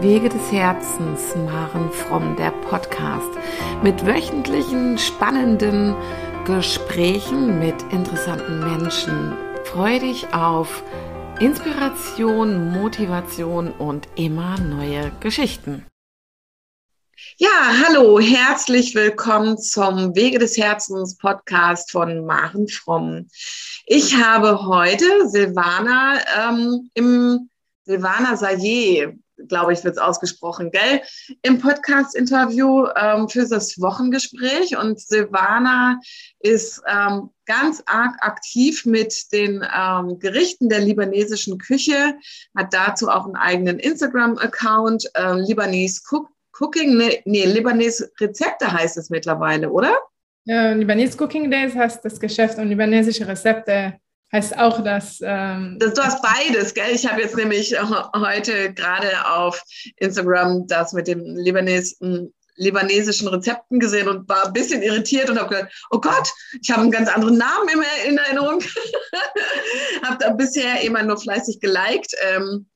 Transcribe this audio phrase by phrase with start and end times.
[0.00, 3.30] Wege des Herzens, Maren Fromm, der Podcast
[3.82, 5.94] mit wöchentlichen spannenden
[6.44, 9.36] Gesprächen mit interessanten Menschen.
[9.64, 10.82] Freue dich auf
[11.38, 15.86] Inspiration, Motivation und immer neue Geschichten.
[17.36, 23.28] Ja, hallo, herzlich willkommen zum Wege des Herzens Podcast von Maren Fromm.
[23.86, 27.48] Ich habe heute Silvana ähm, im
[27.84, 29.12] Silvana Sayer
[29.48, 31.00] glaube ich, wird es ausgesprochen, gell?
[31.42, 34.76] Im Podcast-Interview ähm, für das Wochengespräch.
[34.76, 36.00] Und Silvana
[36.40, 42.16] ist ähm, ganz arg aktiv mit den ähm, Gerichten der libanesischen Küche,
[42.56, 46.28] hat dazu auch einen eigenen Instagram-Account, äh, Libanese Cook
[46.60, 49.98] Cooking, nee, nee, Libanese Rezepte heißt es mittlerweile, oder?
[50.44, 53.98] Ja, Libanese Cooking Days heißt das Geschäft und libanesische Rezepte
[54.34, 55.20] heißt auch, dass.
[55.22, 56.92] Ähm, du hast beides, gell?
[56.92, 57.74] Ich habe jetzt nämlich
[58.16, 59.62] heute gerade auf
[59.96, 61.96] Instagram das mit dem Libanes,
[62.56, 66.28] libanesischen Rezepten gesehen und war ein bisschen irritiert und habe gedacht, oh Gott,
[66.60, 67.68] ich habe einen ganz anderen Namen
[68.06, 68.60] in Erinnerung.
[70.04, 72.14] habe da bisher immer nur fleißig geliked.
[72.28, 72.66] Ähm,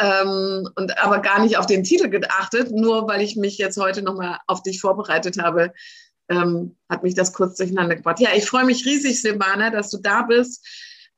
[0.00, 4.00] ähm, und aber gar nicht auf den Titel geachtet, nur weil ich mich jetzt heute
[4.00, 5.74] nochmal auf dich vorbereitet habe,
[6.32, 8.20] ähm, hat mich das kurz durcheinander gebracht.
[8.20, 10.66] Ja, ich freue mich riesig, Silvana, dass du da bist.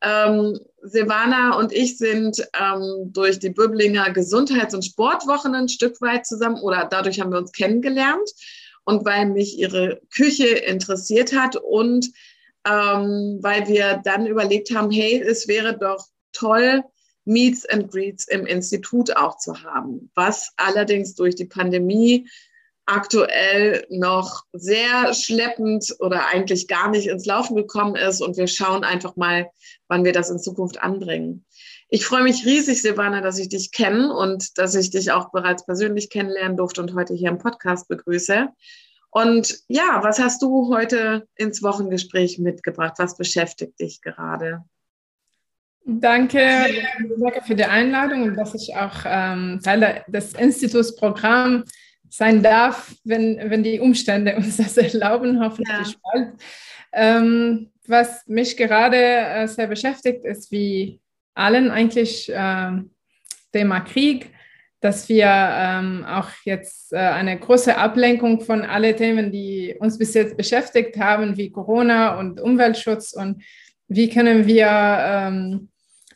[0.02, 6.26] Ähm, Silvana und ich sind ähm, durch die Böblinger Gesundheits- und Sportwochen ein Stück weit
[6.26, 8.28] zusammen oder dadurch haben wir uns kennengelernt
[8.84, 12.10] und weil mich ihre Küche interessiert hat und
[12.66, 16.82] ähm, weil wir dann überlegt haben, hey, es wäre doch toll,
[17.24, 22.28] Meets and Greets im Institut auch zu haben, was allerdings durch die Pandemie
[22.86, 28.20] aktuell noch sehr schleppend oder eigentlich gar nicht ins Laufen gekommen ist.
[28.20, 29.50] Und wir schauen einfach mal,
[29.88, 31.44] wann wir das in Zukunft anbringen.
[31.88, 35.64] Ich freue mich riesig, Silvana, dass ich dich kenne und dass ich dich auch bereits
[35.64, 38.48] persönlich kennenlernen durfte und heute hier im Podcast begrüße.
[39.10, 42.94] Und ja, was hast du heute ins Wochengespräch mitgebracht?
[42.98, 44.64] Was beschäftigt dich gerade?
[45.86, 46.40] Danke,
[47.18, 51.70] danke für die Einladung und dass ich auch ähm, Teil des Institutsprogramms
[52.16, 55.98] sein darf, wenn, wenn die Umstände uns das erlauben, hoffentlich ja.
[56.02, 56.28] bald.
[56.92, 61.00] Ähm, was mich gerade äh, sehr beschäftigt, ist wie
[61.34, 62.70] allen eigentlich äh,
[63.52, 64.30] Thema Krieg,
[64.80, 70.14] dass wir ähm, auch jetzt äh, eine große Ablenkung von allen Themen, die uns bis
[70.14, 73.42] jetzt beschäftigt haben, wie Corona und Umweltschutz und
[73.88, 75.68] wie können wir ähm,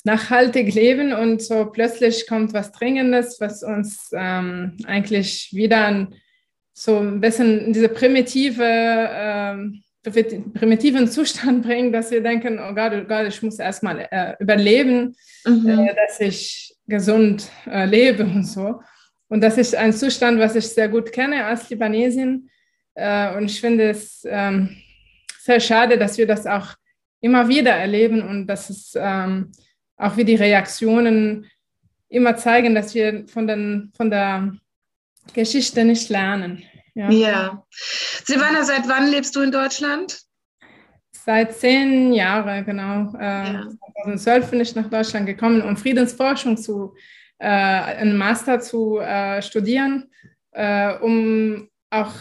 [0.05, 6.09] nachhaltig leben und so plötzlich kommt was Dringendes, was uns ähm, eigentlich wieder
[6.73, 9.83] so ein bisschen in diese primitive, ähm,
[10.55, 15.17] primitiven Zustand bringt, dass wir denken, oh Gott, oh Gott ich muss erstmal äh, überleben,
[15.45, 15.69] mhm.
[15.69, 18.81] äh, dass ich gesund äh, lebe und so.
[19.29, 22.49] Und das ist ein Zustand, was ich sehr gut kenne als Libanesin.
[22.95, 24.77] Äh, und ich finde es ähm,
[25.41, 26.75] sehr schade, dass wir das auch
[27.21, 29.51] immer wieder erleben und dass es ähm,
[29.99, 31.51] auch wie die Reaktionen
[32.09, 34.53] immer zeigen, dass wir von, den, von der
[35.35, 36.63] Geschichte nicht lernen.
[36.95, 37.11] Ja.
[37.11, 37.67] ja.
[38.25, 40.21] Silvana, seit wann lebst du in Deutschland?
[41.13, 43.13] Seit zehn Jahren, genau.
[43.19, 43.69] Äh, ja.
[44.03, 46.95] 2012 bin ich nach Deutschland gekommen, um Friedensforschung zu,
[47.39, 50.11] äh, einen Master zu äh, studieren,
[50.53, 52.13] äh, um auch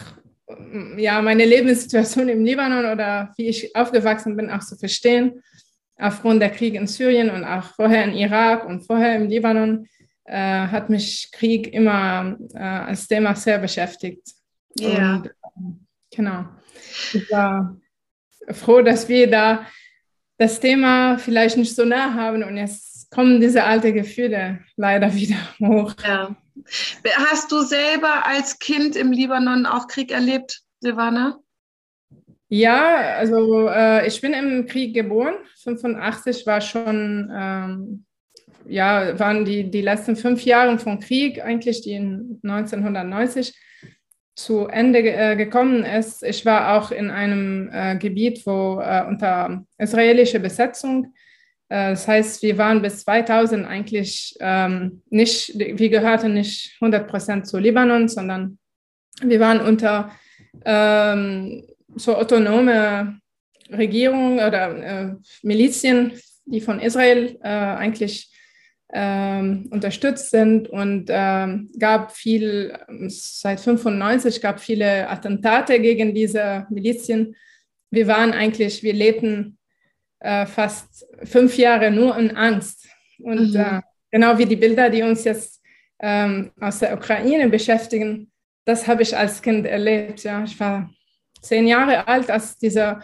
[0.96, 5.42] ja, meine Lebenssituation im Libanon oder wie ich aufgewachsen bin, auch zu verstehen
[5.98, 9.86] aufgrund der Kriege in Syrien und auch vorher in Irak und vorher im Libanon
[10.24, 14.28] äh, hat mich Krieg immer äh, als Thema sehr beschäftigt.
[14.78, 15.16] Ja.
[15.16, 16.44] Und, äh, genau.
[17.12, 17.76] Ich war
[18.50, 19.66] froh, dass wir da
[20.38, 25.36] das Thema vielleicht nicht so nah haben und jetzt kommen diese alten Gefühle leider wieder
[25.60, 25.94] hoch.
[26.04, 26.36] Ja.
[27.30, 31.40] Hast du selber als Kind im Libanon auch Krieg erlebt, Silvana?
[32.48, 35.34] Ja, also äh, ich bin im Krieg geboren.
[35.62, 38.04] 85 war schon, ähm,
[38.66, 43.54] ja, waren die, die letzten fünf Jahre vom Krieg, eigentlich die in 1990
[44.34, 46.22] zu Ende äh, gekommen ist.
[46.22, 51.12] Ich war auch in einem äh, Gebiet, wo äh, unter israelischer Besetzung,
[51.68, 57.46] äh, das heißt, wir waren bis 2000 eigentlich ähm, nicht, wir gehörten nicht 100 Prozent
[57.46, 58.58] zu Libanon, sondern
[59.22, 60.12] wir waren unter
[60.64, 61.64] ähm,
[61.98, 63.20] so autonome
[63.70, 66.12] Regierungen oder äh, Milizien,
[66.46, 68.32] die von Israel äh, eigentlich
[68.92, 72.78] ähm, unterstützt sind und ähm, gab viel,
[73.08, 77.36] seit 95 gab viele Attentate gegen diese Milizien.
[77.90, 79.58] Wir waren eigentlich, wir lebten
[80.20, 82.88] äh, fast fünf Jahre nur in Angst.
[83.18, 83.60] Und mhm.
[83.60, 83.80] äh,
[84.10, 85.62] genau wie die Bilder, die uns jetzt
[86.00, 88.30] ähm, aus der Ukraine beschäftigen,
[88.64, 90.24] das habe ich als Kind erlebt.
[90.24, 90.44] Ja.
[90.44, 90.90] Ich war
[91.40, 93.00] zehn Jahre alt, als dieser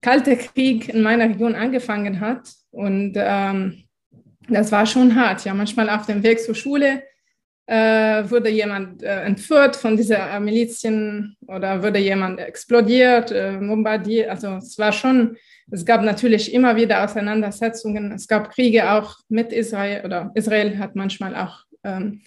[0.00, 2.50] Kalte Krieg in meiner Region angefangen hat.
[2.70, 3.84] Und ähm,
[4.48, 5.44] das war schon hart.
[5.44, 7.02] Ja, manchmal auf dem Weg zur Schule
[7.66, 14.28] äh, wurde jemand äh, entführt von dieser Milizien oder wurde jemand explodiert, äh, bombardiert.
[14.28, 15.36] Also es war schon,
[15.70, 18.12] es gab natürlich immer wieder Auseinandersetzungen.
[18.12, 22.20] Es gab Kriege auch mit Israel oder Israel hat manchmal auch ähm,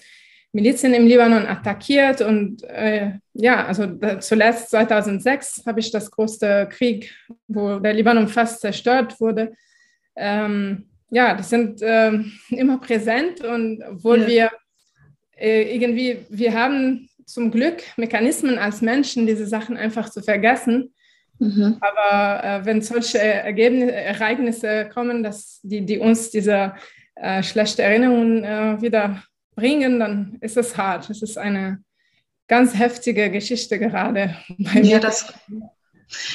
[0.57, 2.21] Milizen im Libanon attackiert.
[2.21, 7.13] Und äh, ja, also da, zuletzt 2006 habe ich das große Krieg,
[7.47, 9.53] wo der Libanon fast zerstört wurde.
[10.15, 12.11] Ähm, ja, das sind äh,
[12.49, 14.27] immer präsent und obwohl ja.
[14.27, 14.51] wir
[15.37, 20.91] äh, irgendwie, wir haben zum Glück Mechanismen als Menschen, diese Sachen einfach zu vergessen.
[21.37, 21.77] Mhm.
[21.81, 26.73] Aber äh, wenn solche Ergebnisse, Ereignisse kommen, dass die, die uns diese
[27.13, 29.21] äh, schlechte Erinnerungen äh, wieder
[29.57, 31.09] bringen, dann ist es hart.
[31.09, 31.83] Es ist eine
[32.47, 34.37] ganz heftige Geschichte gerade.
[34.57, 34.85] Bei mir.
[34.85, 35.33] Ja, das,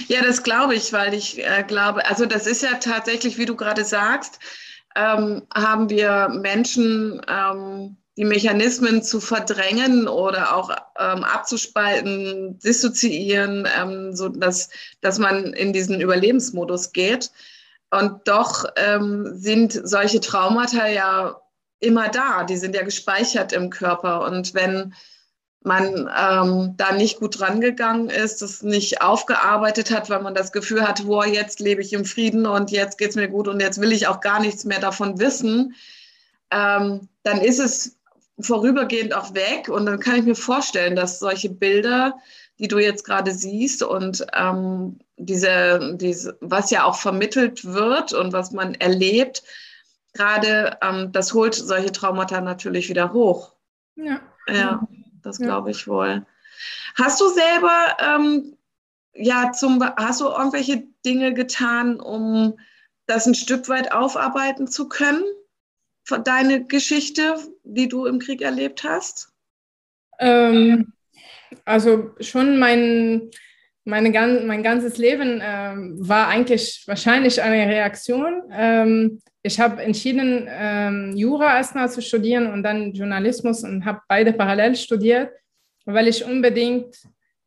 [0.08, 3.56] ja, das glaube ich, weil ich äh, glaube, also das ist ja tatsächlich, wie du
[3.56, 4.38] gerade sagst,
[4.94, 14.14] ähm, haben wir Menschen ähm, die Mechanismen zu verdrängen oder auch ähm, abzuspalten, dissoziieren, ähm,
[14.14, 14.68] so dass,
[15.00, 17.30] dass man in diesen Überlebensmodus geht.
[17.90, 21.41] Und doch ähm, sind solche Traumata ja
[21.82, 24.24] immer da, die sind ja gespeichert im Körper.
[24.24, 24.94] Und wenn
[25.64, 30.86] man ähm, da nicht gut rangegangen ist, das nicht aufgearbeitet hat, weil man das Gefühl
[30.86, 33.80] hat, wow, jetzt lebe ich im Frieden und jetzt geht es mir gut und jetzt
[33.80, 35.74] will ich auch gar nichts mehr davon wissen,
[36.50, 37.96] ähm, dann ist es
[38.40, 39.68] vorübergehend auch weg.
[39.68, 42.14] Und dann kann ich mir vorstellen, dass solche Bilder,
[42.58, 48.32] die du jetzt gerade siehst und ähm, diese, diese, was ja auch vermittelt wird und
[48.32, 49.42] was man erlebt,
[50.12, 53.52] gerade ähm, das holt solche Traumata natürlich wieder hoch.
[53.96, 54.20] Ja.
[54.48, 54.86] Ja,
[55.22, 56.26] das glaube ich wohl.
[56.96, 58.56] Hast du selber ähm,
[59.14, 62.58] ja zum hast du irgendwelche Dinge getan, um
[63.06, 65.22] das ein Stück weit aufarbeiten zu können?
[66.24, 69.32] deine Geschichte, die du im Krieg erlebt hast?
[70.18, 70.92] Ähm,
[71.64, 73.30] also schon mein,
[73.84, 74.10] meine,
[74.46, 78.42] mein ganzes Leben äh, war eigentlich wahrscheinlich eine Reaktion.
[78.52, 84.32] Ähm, ich habe entschieden, ähm, Jura erstmal zu studieren und dann Journalismus und habe beide
[84.32, 85.30] parallel studiert,
[85.84, 86.96] weil ich unbedingt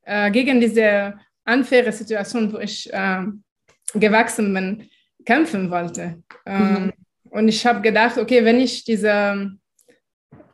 [0.03, 1.13] äh, gegen diese
[1.45, 3.23] unfaire Situation, wo ich äh,
[3.93, 4.89] gewachsen bin,
[5.25, 6.21] kämpfen wollte.
[6.45, 6.93] Ähm, mhm.
[7.29, 9.51] Und ich habe gedacht, okay, wenn ich diese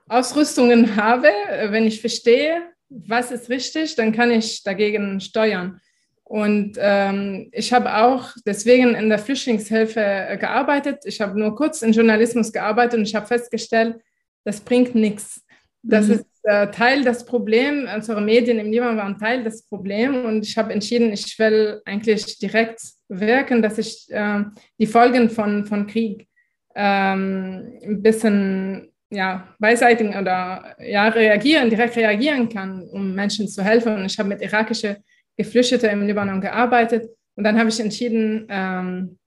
[0.07, 1.27] Ausrüstungen habe,
[1.69, 5.79] wenn ich verstehe, was ist richtig, dann kann ich dagegen steuern.
[6.23, 10.99] Und ähm, ich habe auch deswegen in der Flüchtlingshilfe gearbeitet.
[11.05, 13.97] Ich habe nur kurz in Journalismus gearbeitet und ich habe festgestellt,
[14.45, 15.43] das bringt nichts.
[15.83, 16.13] Das mhm.
[16.13, 17.89] ist äh, Teil des Problems.
[17.93, 22.39] Unsere Medien im Libanon waren Teil des Problems und ich habe entschieden, ich will eigentlich
[22.39, 24.43] direkt wirken, dass ich äh,
[24.79, 26.27] die Folgen von, von Krieg
[26.75, 33.95] ähm, ein bisschen ja, beiseitigen oder ja, reagieren, direkt reagieren kann, um Menschen zu helfen.
[33.95, 34.97] Und ich habe mit irakischen
[35.37, 39.17] Geflüchteten im Libanon gearbeitet und dann habe ich entschieden, ähm,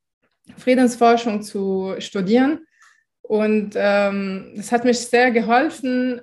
[0.57, 2.67] Friedensforschung zu studieren.
[3.23, 6.21] Und ähm, das hat mich sehr geholfen,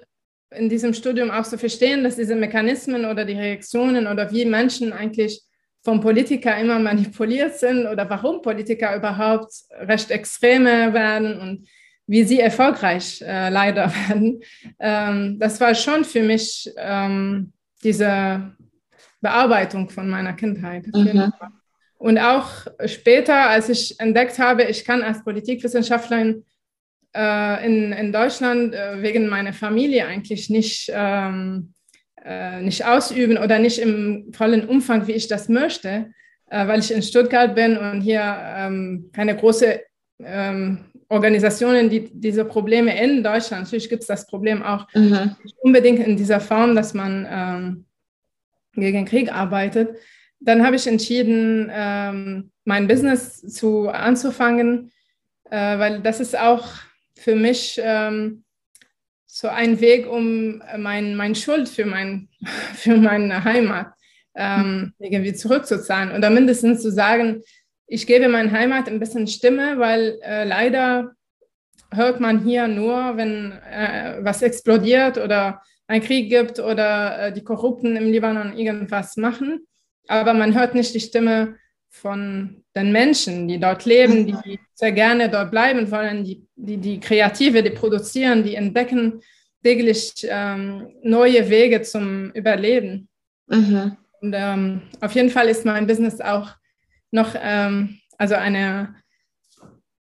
[0.56, 4.94] in diesem Studium auch zu verstehen, dass diese Mechanismen oder die Reaktionen oder wie Menschen
[4.94, 5.42] eigentlich
[5.84, 11.68] vom Politiker immer manipuliert sind oder warum Politiker überhaupt recht extreme werden und
[12.12, 14.42] wie sie erfolgreich äh, leider werden.
[14.80, 17.54] Ähm, das war schon für mich ähm,
[17.84, 18.52] diese
[19.22, 20.88] Bearbeitung von meiner Kindheit.
[20.94, 21.32] Mhm.
[21.98, 26.44] Und auch später, als ich entdeckt habe, ich kann als Politikwissenschaftlerin
[27.16, 31.74] äh, in, in Deutschland äh, wegen meiner Familie eigentlich nicht ähm,
[32.26, 36.12] äh, nicht ausüben oder nicht im vollen Umfang, wie ich das möchte,
[36.50, 39.80] äh, weil ich in Stuttgart bin und hier ähm, keine große
[40.20, 45.36] ähm, Organisationen, die diese Probleme in Deutschland, natürlich gibt es das Problem auch mhm.
[45.44, 47.86] nicht unbedingt in dieser Form, dass man ähm,
[48.74, 49.98] gegen Krieg arbeitet.
[50.40, 54.92] Dann habe ich entschieden, ähm, mein Business zu anzufangen,
[55.50, 56.70] äh, weil das ist auch
[57.14, 58.46] für mich ähm,
[59.26, 62.30] so ein Weg, um mein, mein Schuld für, mein,
[62.74, 63.94] für meine Heimat
[64.34, 67.42] ähm, irgendwie zurückzuzahlen oder mindestens zu sagen,
[67.92, 71.12] ich gebe meiner Heimat ein bisschen Stimme, weil äh, leider
[71.94, 77.44] hört man hier nur, wenn äh, was explodiert oder ein Krieg gibt oder äh, die
[77.44, 79.68] Korrupten im Libanon irgendwas machen.
[80.08, 81.58] Aber man hört nicht die Stimme
[81.90, 87.00] von den Menschen, die dort leben, die sehr gerne dort bleiben wollen, die, die, die
[87.02, 89.20] Kreative, die produzieren, die entdecken
[89.62, 93.10] täglich ähm, neue Wege zum Überleben.
[93.48, 93.98] Mhm.
[94.22, 96.52] Und ähm, auf jeden Fall ist mein Business auch
[97.12, 98.96] noch ähm, also eine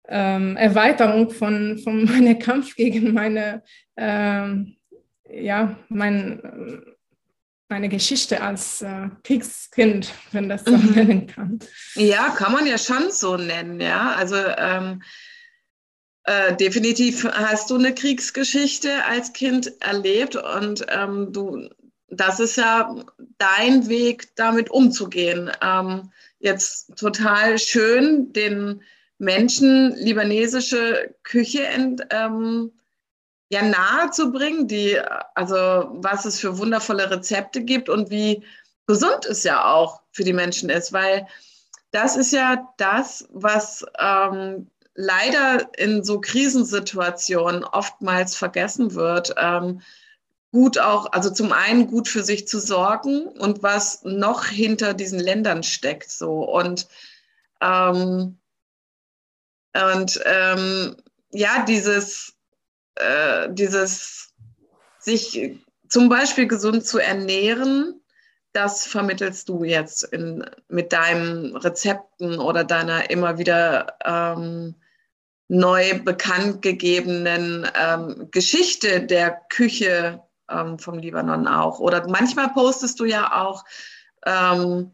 [0.08, 3.62] ähm, Erweiterung von, von meinem Kampf gegen meine,
[3.96, 4.76] ähm,
[5.28, 6.82] ja, mein,
[7.68, 10.90] meine Geschichte als äh, Kriegskind, wenn das so mhm.
[10.90, 11.58] nennen kann.
[11.94, 14.14] Ja, kann man ja schon so nennen, ja.
[14.16, 15.02] Also ähm,
[16.24, 21.70] äh, definitiv hast du eine Kriegsgeschichte als Kind erlebt und ähm, du,
[22.08, 22.94] das ist ja
[23.38, 25.50] dein Weg, damit umzugehen.
[26.40, 28.82] Jetzt total schön, den
[29.18, 32.72] Menschen libanesische Küche ent, ähm,
[33.50, 34.98] ja, nahe zu bringen, die,
[35.34, 38.42] also was es für wundervolle Rezepte gibt und wie
[38.86, 41.26] gesund es ja auch für die Menschen ist, weil
[41.90, 49.34] das ist ja das, was ähm, leider in so Krisensituationen oftmals vergessen wird.
[49.36, 49.80] Ähm,
[50.52, 55.20] gut auch, also zum einen gut für sich zu sorgen und was noch hinter diesen
[55.20, 56.42] Ländern steckt, so.
[56.42, 56.88] Und
[57.60, 58.38] ähm,
[59.74, 60.96] und ähm,
[61.30, 62.34] ja, dieses
[62.96, 64.34] äh, dieses
[64.98, 68.00] sich zum Beispiel gesund zu ernähren,
[68.52, 74.74] das vermittelst du jetzt in, mit deinen Rezepten oder deiner immer wieder ähm,
[75.48, 81.78] neu bekannt gegebenen ähm, Geschichte der Küche ähm, vom Libanon auch.
[81.78, 83.64] Oder manchmal postest du ja auch
[84.26, 84.92] ähm,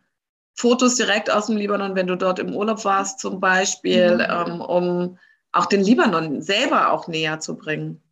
[0.54, 4.24] Fotos direkt aus dem Libanon, wenn du dort im Urlaub warst zum Beispiel, mhm.
[4.28, 5.18] ähm, um
[5.52, 8.02] auch den Libanon selber auch näher zu bringen.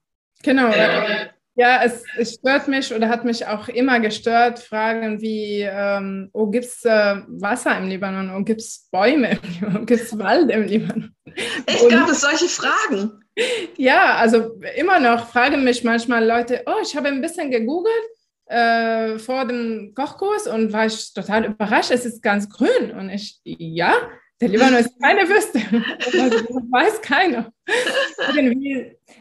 [0.42, 0.68] Genau.
[0.68, 6.28] Äh, ja, es, es, stört mich oder hat mich auch immer gestört, Fragen wie, ähm,
[6.32, 8.34] oh, gibt es äh, Wasser im Libanon?
[8.34, 9.86] Oh, gibt es Bäume im Libanon?
[9.86, 11.14] Gibt es Wald im Libanon?
[11.66, 13.23] Echt, gab es solche Fragen?
[13.76, 17.92] Ja, also immer noch fragen mich manchmal Leute, oh, ich habe ein bisschen gegoogelt
[18.46, 22.92] äh, vor dem Kochkurs und war ich total überrascht, es ist ganz grün.
[22.96, 23.94] Und ich, ja,
[24.40, 25.60] der Libanon ist keine Wüste.
[26.20, 27.52] Also, weiß keiner.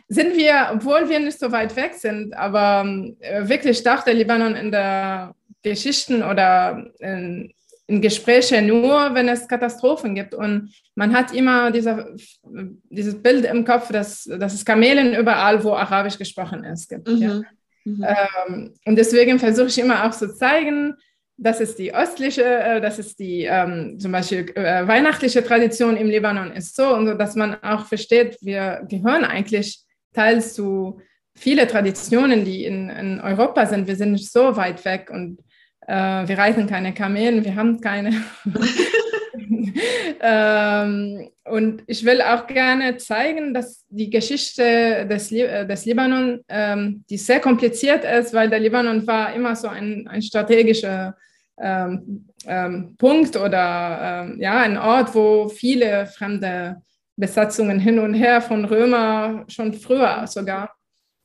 [0.10, 2.86] Sind wir, obwohl wir nicht so weit weg sind, aber
[3.20, 7.54] äh, wirklich stark der Libanon in der Geschichten oder in
[7.88, 10.34] Gespräche nur, wenn es Katastrophen gibt.
[10.34, 12.16] Und man hat immer diese,
[12.90, 17.08] dieses Bild im Kopf, dass, dass es Kamelen überall, wo Arabisch gesprochen ist, gibt.
[17.08, 17.22] Mhm.
[17.22, 17.42] Ja.
[17.86, 18.06] Mhm.
[18.06, 20.96] Ähm, und deswegen versuche ich immer auch zu zeigen,
[21.38, 26.08] das ist die östliche, äh, das ist die ähm, zum Beispiel äh, weihnachtliche Tradition im
[26.08, 29.82] Libanon ist so und so, dass man auch versteht, wir gehören eigentlich
[30.14, 31.02] teils zu
[31.36, 33.88] viele Traditionen, die in, in Europa sind.
[33.88, 35.40] Wir sind nicht so weit weg und
[35.88, 38.12] äh, wir reiten keine Kamelen, wir haben keine.
[40.22, 47.04] ähm, und ich will auch gerne zeigen, dass die Geschichte des, äh, des Libanon, ähm,
[47.10, 51.16] die sehr kompliziert ist, weil der Libanon war immer so ein, ein strategischer
[51.60, 56.82] ähm, ähm, Punkt oder ähm, ja, ein Ort, wo viele fremde
[57.16, 60.74] Besatzungen hin und her von Römer schon früher sogar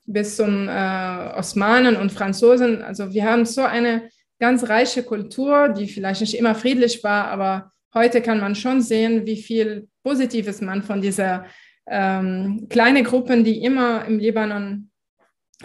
[0.05, 2.81] bis zum äh, Osmanen und Franzosen.
[2.81, 4.09] Also wir haben so eine
[4.39, 9.25] ganz reiche Kultur, die vielleicht nicht immer friedlich war, aber heute kann man schon sehen,
[9.25, 11.45] wie viel Positives man von dieser
[11.87, 14.89] ähm, kleinen Gruppen, die immer im Libanon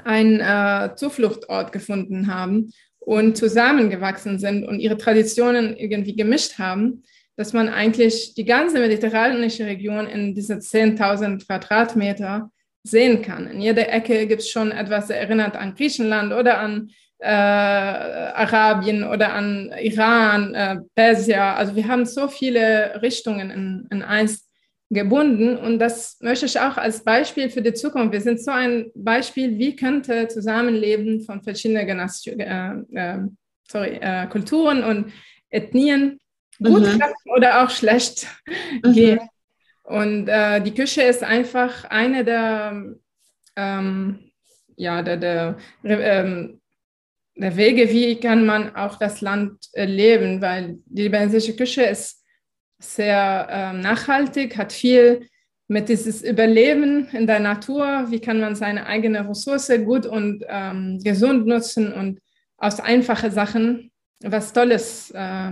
[0.03, 7.05] einen äh, Zufluchtort gefunden haben und zusammengewachsen sind und ihre Traditionen irgendwie gemischt haben,
[7.37, 12.51] dass man eigentlich die ganze mediterranische Region in diese 10.000 Quadratmeter
[12.83, 13.47] sehen kann.
[13.47, 16.91] In jeder Ecke gibt es schon etwas erinnert an Griechenland oder an
[17.25, 21.41] äh, Arabien oder an Iran, äh, Persien.
[21.41, 24.47] Also wir haben so viele Richtungen in, in eins
[24.91, 28.13] gebunden und das möchte ich auch als Beispiel für die Zukunft.
[28.13, 33.19] Wir sind so ein Beispiel, wie könnte Zusammenleben von verschiedenen Generation, äh, äh,
[33.67, 35.13] sorry, äh, Kulturen und
[35.49, 36.21] Ethnien
[36.63, 37.03] gut mhm.
[37.35, 38.27] oder auch schlecht
[38.83, 38.93] mhm.
[38.93, 39.21] gehen.
[39.83, 42.95] Und äh, die Küche ist einfach eine der,
[43.57, 44.31] ähm,
[44.77, 46.61] ja, der, der ähm,
[47.37, 52.23] der Wege, wie kann man auch das Land leben, weil die libanesische Küche ist
[52.79, 55.29] sehr äh, nachhaltig, hat viel
[55.67, 61.01] mit dieses Überleben in der Natur, wie kann man seine eigene Ressource gut und ähm,
[61.03, 62.21] gesund nutzen und
[62.59, 63.91] aus einfachen Sachen
[64.23, 65.51] was Tolles äh,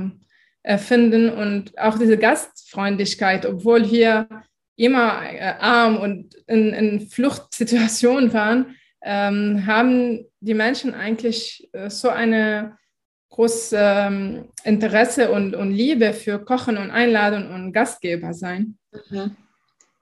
[0.62, 1.30] erfinden?
[1.30, 4.28] Und auch diese Gastfreundlichkeit, obwohl wir
[4.76, 12.08] immer äh, arm und in, in Fluchtsituationen waren, ähm, haben die Menschen eigentlich äh, so
[12.08, 12.76] eine
[13.30, 18.78] großes ähm, Interesse und, und Liebe für Kochen und Einladen und Gastgeber sein.
[19.10, 19.36] Mhm.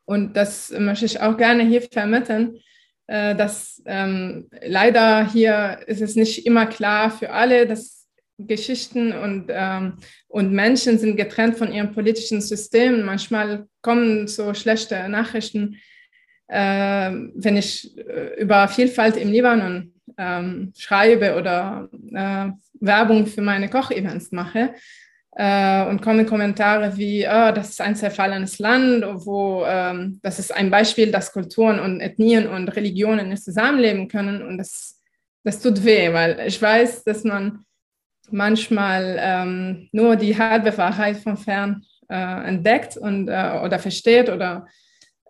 [0.04, 2.58] Und das möchte ich auch gerne hier vermitteln,
[3.06, 8.08] äh, dass ähm, leider hier ist es nicht immer klar für alle, dass
[8.46, 13.04] Geschichten und, ähm, und Menschen sind getrennt von ihrem politischen System.
[13.04, 15.76] Manchmal kommen so schlechte Nachrichten,
[16.52, 24.32] wenn ich äh, über Vielfalt im Libanon ähm, schreibe oder äh, Werbung für meine Kochevents
[24.32, 24.74] mache
[25.36, 30.54] äh, und kommen Kommentare wie, oh, das ist ein zerfallenes Land, wo ähm, das ist
[30.54, 35.00] ein Beispiel, dass Kulturen und Ethnien und Religionen nicht zusammenleben können und das,
[35.44, 37.64] das tut weh, weil ich weiß, dass man
[38.30, 44.66] manchmal ähm, nur die halbe Wahrheit von fern äh, entdeckt und, äh, oder versteht oder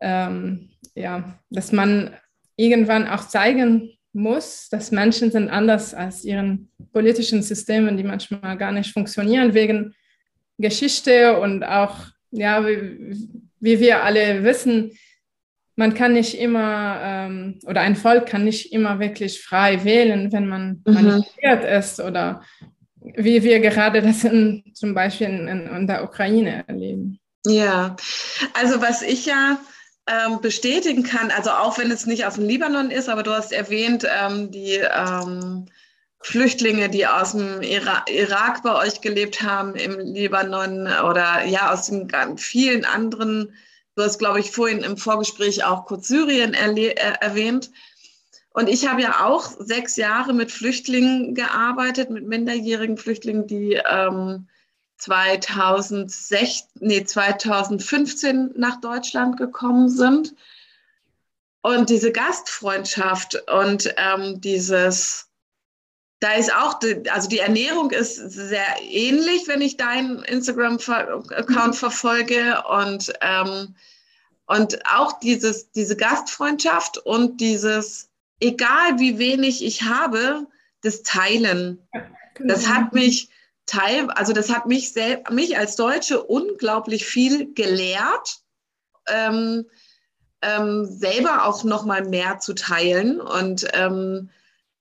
[0.00, 2.14] ähm, ja, dass man
[2.56, 8.72] irgendwann auch zeigen muss, dass Menschen sind anders als ihren politischen Systemen, die manchmal gar
[8.72, 9.94] nicht funktionieren wegen
[10.58, 11.96] Geschichte und auch,
[12.30, 13.28] ja, wie,
[13.60, 14.92] wie wir alle wissen,
[15.76, 20.46] man kann nicht immer ähm, oder ein Volk kann nicht immer wirklich frei wählen, wenn
[20.46, 20.92] man mhm.
[20.92, 22.42] manipuliert ist oder
[23.00, 27.18] wie wir gerade das in, zum Beispiel in, in der Ukraine erleben.
[27.46, 27.96] Ja,
[28.52, 29.58] also was ich ja
[30.06, 33.52] ähm, bestätigen kann, also auch wenn es nicht aus dem Libanon ist, aber du hast
[33.52, 35.66] erwähnt, ähm, die ähm,
[36.22, 41.86] Flüchtlinge, die aus dem Ira Irak bei euch gelebt haben, im Libanon oder ja, aus
[41.86, 43.54] den vielen anderen,
[43.94, 47.70] du hast, glaube ich, vorhin im Vorgespräch auch kurz Syrien äh, erwähnt.
[48.52, 54.48] Und ich habe ja auch sechs Jahre mit Flüchtlingen gearbeitet, mit minderjährigen Flüchtlingen, die ähm,
[55.00, 60.34] 2006, nee, 2015 nach Deutschland gekommen sind.
[61.62, 65.28] Und diese Gastfreundschaft und ähm, dieses,
[66.20, 66.80] da ist auch,
[67.10, 71.74] also die Ernährung ist sehr ähnlich, wenn ich deinen Instagram-Account mhm.
[71.74, 73.74] verfolge und, ähm,
[74.46, 80.46] und auch dieses, diese Gastfreundschaft und dieses, egal wie wenig ich habe,
[80.82, 81.86] das Teilen.
[82.38, 83.28] Das hat mich,
[83.70, 88.40] Teil, also das hat mich, sel mich als Deutsche unglaublich viel gelehrt,
[89.08, 89.64] ähm,
[90.42, 94.30] ähm, selber auch noch mal mehr zu teilen und, ähm,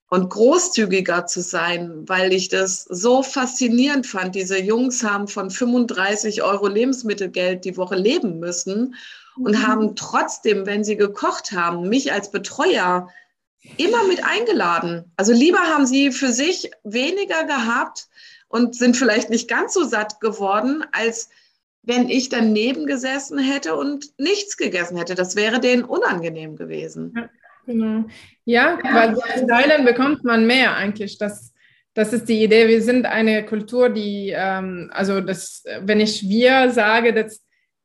[0.10, 4.34] und großzügiger zu sein, weil ich das so faszinierend fand.
[4.34, 8.96] Diese Jungs haben von 35 Euro Lebensmittelgeld die Woche leben müssen
[9.38, 9.68] und mhm.
[9.68, 13.08] haben trotzdem, wenn sie gekocht haben, mich als Betreuer
[13.78, 15.12] immer mit eingeladen.
[15.16, 18.08] Also lieber haben sie für sich weniger gehabt,
[18.50, 21.30] und sind vielleicht nicht ganz so satt geworden, als
[21.84, 25.16] wenn ich daneben gesessen hätte und nichts gegessen hätte.
[25.16, 27.14] Das wäre denen unangenehm gewesen.
[27.16, 27.30] Ja,
[27.66, 28.06] genau.
[28.44, 28.94] Ja, ja.
[28.94, 31.18] weil durch Teilen bekommt man mehr eigentlich.
[31.18, 31.54] Das,
[31.94, 32.68] das ist die Idee.
[32.68, 37.42] Wir sind eine Kultur, die, ähm, also das, wenn ich wir sage, das,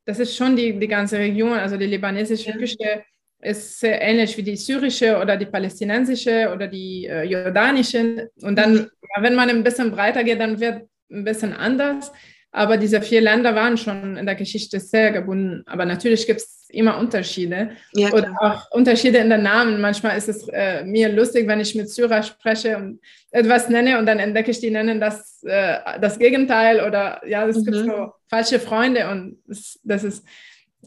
[0.07, 2.53] das ist schon die, die ganze Region, also die libanesische.
[2.53, 3.05] Küche
[3.45, 8.31] ist sehr ähnlich wie die syrische oder die palästinensische oder die äh, jordanische.
[8.43, 8.91] Und dann, mhm.
[9.21, 12.13] wenn man ein bisschen breiter geht, dann wird ein bisschen anders.
[12.51, 15.65] Aber diese vier Länder waren schon in der Geschichte sehr gebunden.
[15.67, 19.81] Aber natürlich gibt es immer Unterschiede ja, oder auch Unterschiede in den Namen.
[19.81, 23.01] Manchmal ist es äh, mir lustig, wenn ich mit Syrer spreche und
[23.33, 27.57] etwas nenne und dann entdecke ich, die nennen das, äh, das Gegenteil oder ja, es
[27.59, 27.65] mhm.
[27.65, 30.25] gibt so falsche Freunde und das, das ist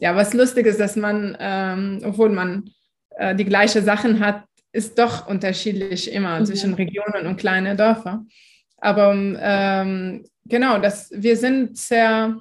[0.00, 2.70] ja, was lustig ist, dass man, ähm, obwohl man
[3.10, 6.46] äh, die gleichen Sachen hat, ist doch unterschiedlich immer mhm.
[6.46, 8.28] zwischen Regionen und kleinen Dörfern.
[8.76, 12.38] Aber ähm, genau, das, wir sind sehr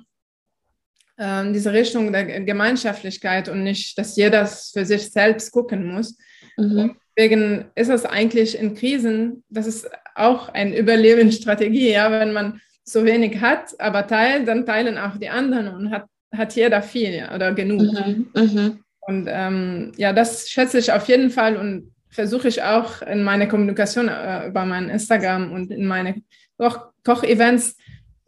[1.19, 6.15] in diese Richtung der Gemeinschaftlichkeit und nicht, dass jeder für sich selbst gucken muss.
[6.57, 6.95] Mhm.
[7.17, 13.03] Deswegen ist es eigentlich in Krisen, das ist auch eine Überlebensstrategie, ja, wenn man so
[13.03, 17.53] wenig hat, aber teilt, dann teilen auch die anderen und hat hat jeder viel oder
[17.53, 17.81] genug.
[17.81, 18.77] Mhm, mh.
[19.01, 23.47] Und ähm, ja, das schätze ich auf jeden Fall und versuche ich auch in meiner
[23.47, 26.21] Kommunikation äh, über mein Instagram und in meine
[26.57, 27.77] Koch Kochevents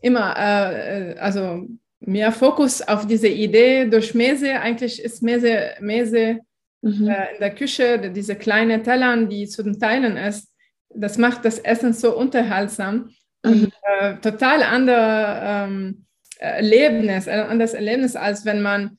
[0.01, 1.67] immer, äh, äh, also
[1.99, 4.59] mehr Fokus auf diese Idee durch Mese.
[4.59, 6.39] Eigentlich ist Mese, Mese
[6.81, 7.09] mhm.
[7.09, 10.49] äh, in der Küche, diese kleinen Tellern, die zu den Teilen ist,
[10.89, 13.09] das macht das Essen so unterhaltsam
[13.43, 13.51] mhm.
[13.51, 16.05] und äh, total andere ähm,
[16.39, 18.97] Erlebnis, ein anderes Erlebnis, als wenn man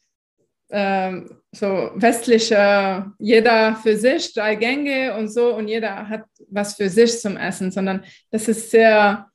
[0.68, 1.22] äh,
[1.52, 7.18] so westliche, jeder für sich, drei Gänge und so und jeder hat was für sich
[7.18, 9.26] zum Essen, sondern das ist sehr,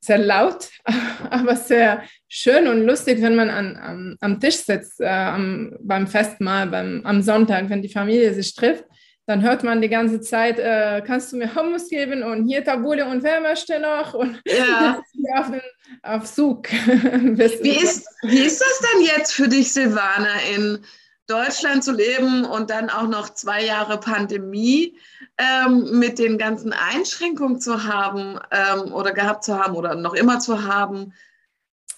[0.00, 0.70] sehr laut,
[1.30, 6.06] aber sehr schön und lustig, wenn man an, am, am Tisch sitzt, äh, am, beim
[6.06, 8.84] Festmahl, beim, am Sonntag, wenn die Familie sich trifft
[9.28, 13.06] dann hört man die ganze Zeit, äh, kannst du mir Hummus geben und hier Tabule
[13.06, 14.14] und wer möchte noch?
[14.14, 15.02] Und ja.
[15.36, 15.60] auf, den,
[16.02, 16.72] auf Zug.
[16.72, 20.78] wie, ist, wie ist das denn jetzt für dich, Silvana, in
[21.26, 24.96] Deutschland zu leben und dann auch noch zwei Jahre Pandemie
[25.36, 30.40] ähm, mit den ganzen Einschränkungen zu haben ähm, oder gehabt zu haben oder noch immer
[30.40, 31.12] zu haben.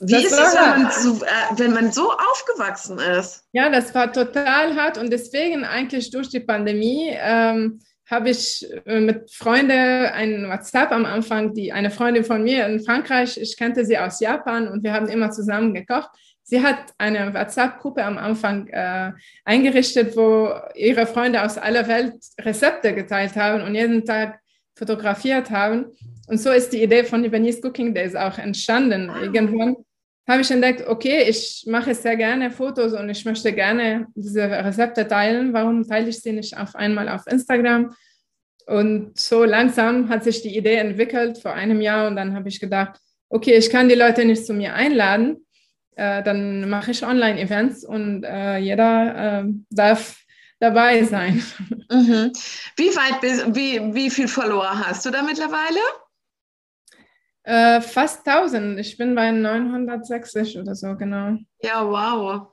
[0.01, 3.45] Wie das ist es, wenn man, so, äh, wenn man so aufgewachsen ist?
[3.53, 9.01] Ja, das war total hart und deswegen eigentlich durch die Pandemie ähm, habe ich äh,
[9.01, 13.85] mit Freunden ein WhatsApp am Anfang, die eine Freundin von mir in Frankreich, ich kannte
[13.85, 16.09] sie aus Japan und wir haben immer zusammen gekocht.
[16.43, 19.13] Sie hat eine WhatsApp-Gruppe am Anfang äh,
[19.45, 24.41] eingerichtet, wo ihre Freunde aus aller Welt Rezepte geteilt haben und jeden Tag
[24.75, 25.93] fotografiert haben.
[26.27, 29.13] Und so ist die Idee von Lebanese Cooking Days auch entstanden.
[29.21, 29.77] Irgendwann
[30.31, 35.07] habe ich entdeckt, okay, ich mache sehr gerne Fotos und ich möchte gerne diese Rezepte
[35.07, 35.53] teilen.
[35.53, 37.95] Warum teile ich sie nicht auf einmal auf Instagram?
[38.67, 42.61] Und so langsam hat sich die Idee entwickelt vor einem Jahr und dann habe ich
[42.61, 45.45] gedacht, okay, ich kann die Leute nicht zu mir einladen,
[45.97, 50.21] äh, dann mache ich Online-Events und äh, jeder äh, darf
[50.61, 51.43] dabei sein.
[51.91, 52.33] Mhm.
[52.77, 55.81] Wie weit bist, wie, wie viel Follower hast du da mittlerweile?
[57.51, 58.79] Äh, fast 1000.
[58.79, 61.37] Ich bin bei 960 oder so, genau.
[61.61, 62.47] Ja, wow.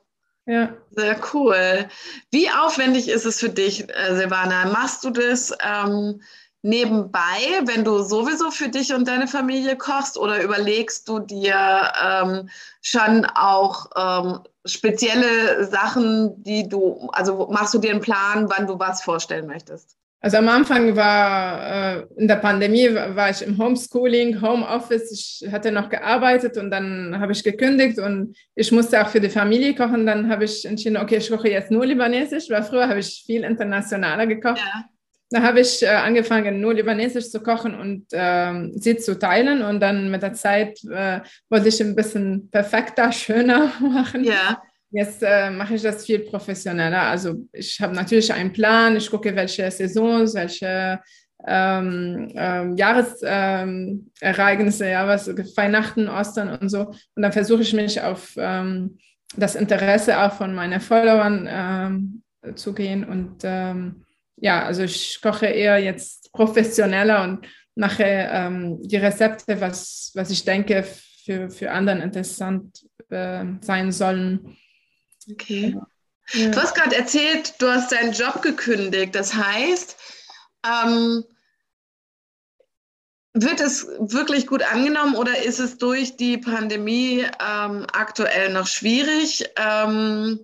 [0.47, 0.75] Ja.
[0.89, 1.87] Sehr cool.
[2.31, 4.65] Wie aufwendig ist es für dich, äh, Silvana?
[4.71, 6.19] Machst du das ähm,
[6.63, 12.49] nebenbei, wenn du sowieso für dich und deine Familie kochst oder überlegst du dir ähm,
[12.81, 18.79] schon auch ähm, spezielle Sachen, die du, also machst du dir einen Plan, wann du
[18.79, 19.96] was vorstellen möchtest?
[20.19, 25.11] Also am Anfang war, äh, in der Pandemie war ich im Homeschooling, Homeoffice.
[25.11, 29.29] Ich hatte noch gearbeitet und dann habe ich gekündigt und ich musste auch für die
[29.29, 30.07] Familie kochen.
[30.07, 33.43] Dann habe ich entschieden, okay, ich koche jetzt nur Libanesisch, weil früher habe ich viel
[33.43, 34.57] internationaler gekocht.
[34.57, 34.85] Ja.
[35.29, 39.61] Da habe ich äh, angefangen, nur Libanesisch zu kochen und ähm, sie zu teilen.
[39.61, 44.23] Und dann mit der Zeit äh, wollte ich ein bisschen perfekter, schöner machen.
[44.23, 44.63] Ja.
[44.91, 47.01] Jetzt äh, mache ich das viel professioneller.
[47.01, 51.01] Also ich habe natürlich einen Plan, ich gucke, welche Saisons, welche
[51.45, 56.93] ähm, ähm, Jahresereignisse, ähm, ja, was Weihnachten, Ostern und so.
[57.15, 58.97] Und dann versuche ich mich auf ähm,
[59.35, 62.23] das Interesse auch von meinen Followern ähm,
[62.55, 63.03] zu gehen.
[63.03, 64.05] Und ähm,
[64.37, 67.45] ja, also ich koche eher jetzt professioneller und
[67.75, 70.83] mache die Rezepte, was, was ich denke,
[71.23, 74.57] für, für anderen interessant äh, sein sollen.
[75.29, 75.77] Okay.
[76.33, 76.49] Ja.
[76.49, 79.15] Du hast gerade erzählt, du hast deinen Job gekündigt.
[79.15, 79.95] Das heißt,
[80.65, 81.23] ähm,
[83.33, 89.45] wird es wirklich gut angenommen oder ist es durch die Pandemie ähm, aktuell noch schwierig?
[89.55, 90.43] Ähm,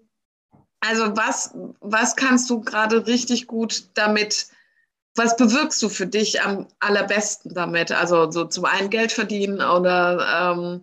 [0.80, 4.48] also was, was kannst du gerade richtig gut damit,
[5.16, 7.92] was bewirkst du für dich am allerbesten damit?
[7.92, 10.82] Also so zum einen Geld verdienen oder ähm,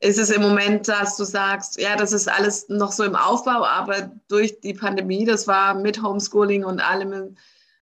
[0.00, 3.64] ist es im Moment, dass du sagst, ja, das ist alles noch so im Aufbau,
[3.64, 7.36] aber durch die Pandemie, das war mit Homeschooling und allem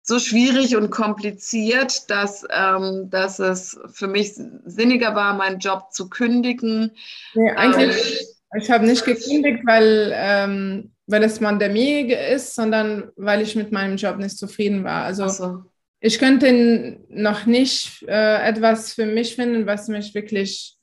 [0.02, 4.32] so schwierig und kompliziert, dass, ähm, dass es für mich
[4.64, 6.92] sinniger war, meinen Job zu kündigen.
[7.34, 13.42] Nee, eigentlich, ähm, ich habe nicht gekündigt, weil, ähm, weil es Pandemie ist, sondern weil
[13.42, 15.04] ich mit meinem Job nicht zufrieden war.
[15.04, 15.62] Also so.
[16.00, 20.79] ich könnte noch nicht äh, etwas für mich finden, was mich wirklich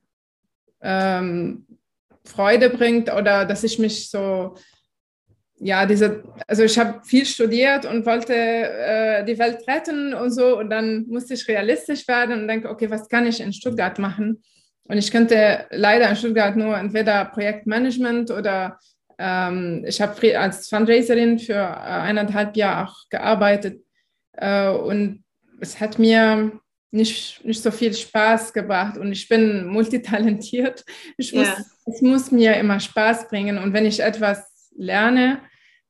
[0.82, 1.66] ähm,
[2.24, 4.56] Freude bringt oder dass ich mich so,
[5.60, 10.60] ja, diese, also ich habe viel studiert und wollte äh, die Welt retten und so
[10.60, 14.44] und dann musste ich realistisch werden und denke, okay, was kann ich in Stuttgart machen?
[14.84, 18.80] Und ich könnte leider in Stuttgart nur entweder Projektmanagement oder
[19.18, 23.82] ähm, ich habe als Fundraiserin für äh, eineinhalb Jahre auch gearbeitet
[24.34, 25.24] äh, und
[25.60, 26.52] es hat mir
[26.92, 30.86] nicht, nicht so viel Spaß gebracht und ich bin multitalentiert.
[31.18, 31.58] Ich muss, ja.
[31.86, 35.42] Es muss mir immer Spaß bringen und wenn ich etwas lerne,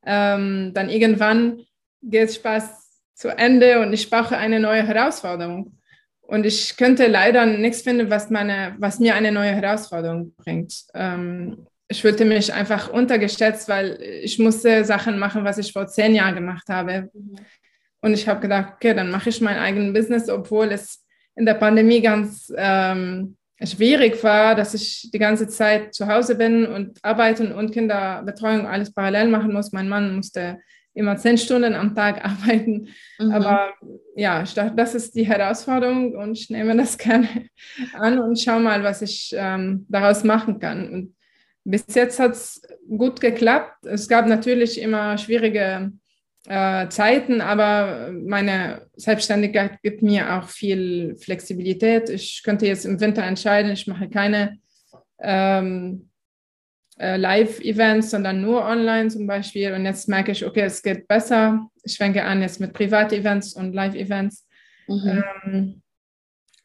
[0.05, 1.61] ähm, dann irgendwann
[2.01, 5.73] geht Spaß zu Ende und ich brauche eine neue Herausforderung.
[6.21, 10.85] Und ich könnte leider nichts finden, was, meine, was mir eine neue Herausforderung bringt.
[10.93, 16.13] Ähm, ich fühlte mich einfach untergeschätzt, weil ich musste Sachen machen, was ich vor zehn
[16.13, 17.09] Jahren gemacht habe.
[17.13, 17.37] Mhm.
[18.07, 21.55] Und ich habe gedacht, okay, dann mache ich mein eigenes Business, obwohl es in der
[21.55, 27.51] Pandemie ganz ähm, schwierig war, dass ich die ganze Zeit zu Hause bin und arbeiten
[27.51, 29.73] und Kinderbetreuung alles parallel machen muss.
[29.73, 30.59] Mein Mann musste
[30.93, 32.87] immer zehn Stunden am Tag arbeiten.
[33.19, 33.31] Mhm.
[33.31, 33.73] Aber
[34.15, 37.27] ja, ich dachte, das ist die Herausforderung und ich nehme das gerne
[37.93, 40.89] an und schaue mal, was ich ähm, daraus machen kann.
[40.93, 41.15] Und
[41.65, 43.85] bis jetzt hat es gut geklappt.
[43.85, 45.91] Es gab natürlich immer schwierige
[46.47, 52.09] äh, Zeiten, aber meine Selbstständigkeit gibt mir auch viel Flexibilität.
[52.09, 54.57] Ich könnte jetzt im Winter entscheiden, ich mache keine
[55.19, 56.09] ähm,
[56.97, 59.73] äh, Live-Events, sondern nur online zum Beispiel.
[59.73, 61.67] Und jetzt merke ich, okay, es geht besser.
[61.83, 64.47] Ich schwenke an jetzt mit Privat-Events und Live-Events.
[64.87, 65.23] Mhm.
[65.45, 65.81] Ähm,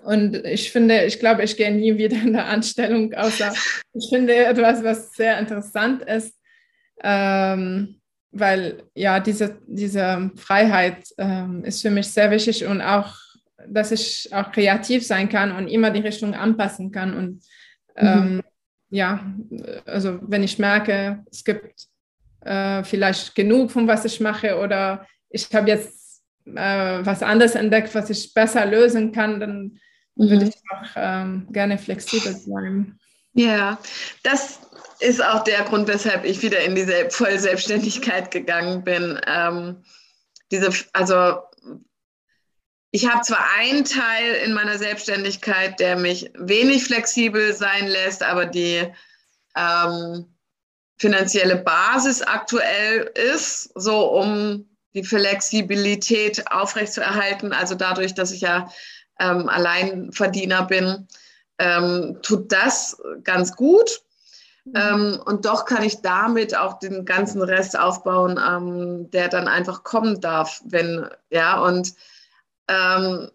[0.05, 3.53] und ich finde, ich glaube, ich gehe nie wieder in der Anstellung, außer
[3.95, 6.39] ich finde etwas, was sehr interessant ist,
[7.03, 8.01] ähm,
[8.33, 13.15] weil ja, diese, diese Freiheit ähm, ist für mich sehr wichtig und auch,
[13.69, 17.15] dass ich auch kreativ sein kann und immer die Richtung anpassen kann.
[17.15, 17.45] Und
[17.97, 18.43] ähm, mhm.
[18.91, 19.25] ja,
[19.85, 21.87] also wenn ich merke, es gibt
[22.41, 27.95] äh, vielleicht genug von was ich mache oder ich habe jetzt äh, was anderes entdeckt,
[27.95, 29.79] was ich besser lösen kann, dann
[30.17, 30.31] mhm.
[30.31, 32.99] würde ich auch ähm, gerne flexibel bleiben.
[33.35, 33.79] Ja,
[34.23, 34.61] das
[35.03, 39.21] ist auch der Grund, weshalb ich wieder in diese Vollselbstständigkeit gegangen bin.
[39.27, 39.83] Ähm,
[40.51, 41.39] diese, also
[42.91, 48.47] ich habe zwar einen Teil in meiner Selbstständigkeit, der mich wenig flexibel sein lässt, aber
[48.47, 48.87] die
[49.57, 50.27] ähm,
[50.99, 57.53] finanzielle Basis aktuell ist, so um die Flexibilität aufrechtzuerhalten.
[57.53, 58.71] Also dadurch, dass ich ja
[59.19, 61.09] ähm, Alleinverdiener bin,
[61.59, 64.03] ähm, tut das ganz gut.
[64.65, 64.73] Mhm.
[64.77, 69.83] Ähm, und doch kann ich damit auch den ganzen Rest aufbauen, ähm, der dann einfach
[69.83, 71.95] kommen darf, wenn, ja, und
[72.69, 73.31] ähm,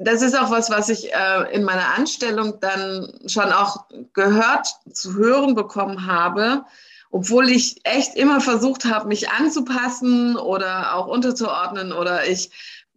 [0.00, 5.14] das ist auch was, was ich äh, in meiner Anstellung dann schon auch gehört, zu
[5.14, 6.64] hören bekommen habe,
[7.10, 12.50] obwohl ich echt immer versucht habe, mich anzupassen oder auch unterzuordnen oder ich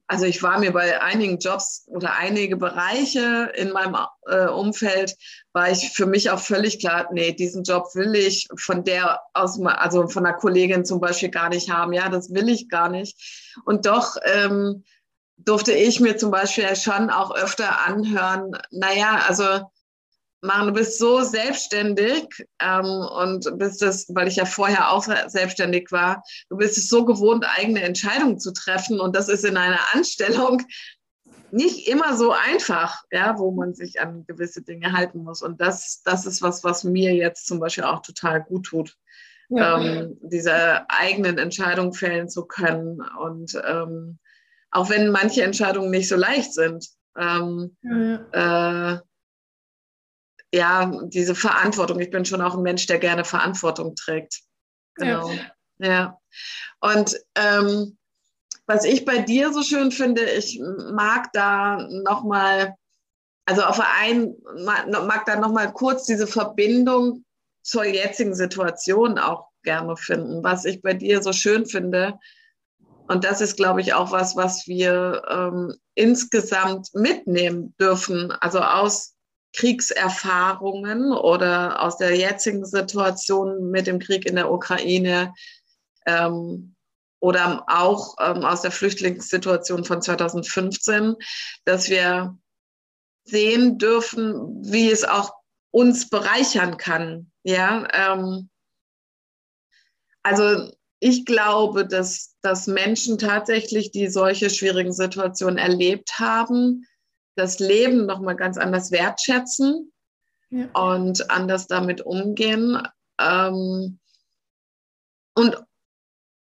[0.09, 3.95] also ich war mir bei einigen Jobs oder einige Bereiche in meinem
[4.25, 5.15] äh, Umfeld,
[5.53, 9.61] war ich für mich auch völlig klar, nee, diesen Job will ich von der aus,
[9.63, 11.93] also von einer Kollegin zum Beispiel gar nicht haben.
[11.93, 13.53] Ja, das will ich gar nicht.
[13.65, 14.83] Und doch ähm,
[15.37, 19.69] durfte ich mir zum Beispiel schon auch öfter anhören, naja, also
[20.41, 22.27] Maren, du bist so selbstständig
[22.61, 27.03] ähm, und bist es, weil ich ja vorher auch selbstständig war, du bist es so
[27.03, 30.61] gewohnt, eigene Entscheidungen zu treffen und das ist in einer Anstellung
[31.51, 35.41] nicht immer so einfach, ja, wo man sich an gewisse Dinge halten muss.
[35.41, 38.95] Und das, das ist was, was mir jetzt zum Beispiel auch total gut tut,
[39.49, 39.79] ja.
[39.79, 44.19] ähm, diese eigenen Entscheidungen fällen zu können und ähm,
[44.71, 46.87] auch wenn manche Entscheidungen nicht so leicht sind.
[47.17, 48.93] Ähm, ja.
[48.93, 48.99] Äh,
[50.53, 51.99] ja, diese Verantwortung.
[51.99, 54.41] Ich bin schon auch ein Mensch, der gerne Verantwortung trägt.
[54.95, 55.29] Genau.
[55.77, 55.87] Ja.
[55.87, 56.19] ja.
[56.79, 57.97] Und ähm,
[58.65, 60.61] was ich bei dir so schön finde, ich
[60.93, 62.75] mag da nochmal,
[63.45, 67.25] also auf einen, mag da nochmal kurz diese Verbindung
[67.63, 70.43] zur jetzigen Situation auch gerne finden.
[70.43, 72.19] Was ich bei dir so schön finde,
[73.07, 79.15] und das ist, glaube ich, auch was, was wir ähm, insgesamt mitnehmen dürfen, also aus
[79.53, 85.33] Kriegserfahrungen oder aus der jetzigen Situation mit dem Krieg in der Ukraine
[86.05, 86.75] ähm,
[87.19, 91.15] oder auch ähm, aus der Flüchtlingssituation von 2015,
[91.65, 92.37] dass wir
[93.23, 95.33] sehen dürfen, wie es auch
[95.71, 97.31] uns bereichern kann.
[97.43, 98.49] Ja, ähm,
[100.23, 106.85] also ich glaube, dass, dass Menschen tatsächlich, die solche schwierigen Situationen erlebt haben,
[107.39, 109.91] das Leben nochmal ganz anders wertschätzen
[110.49, 110.67] ja.
[110.73, 112.81] und anders damit umgehen.
[113.19, 113.99] Ähm,
[115.33, 115.63] und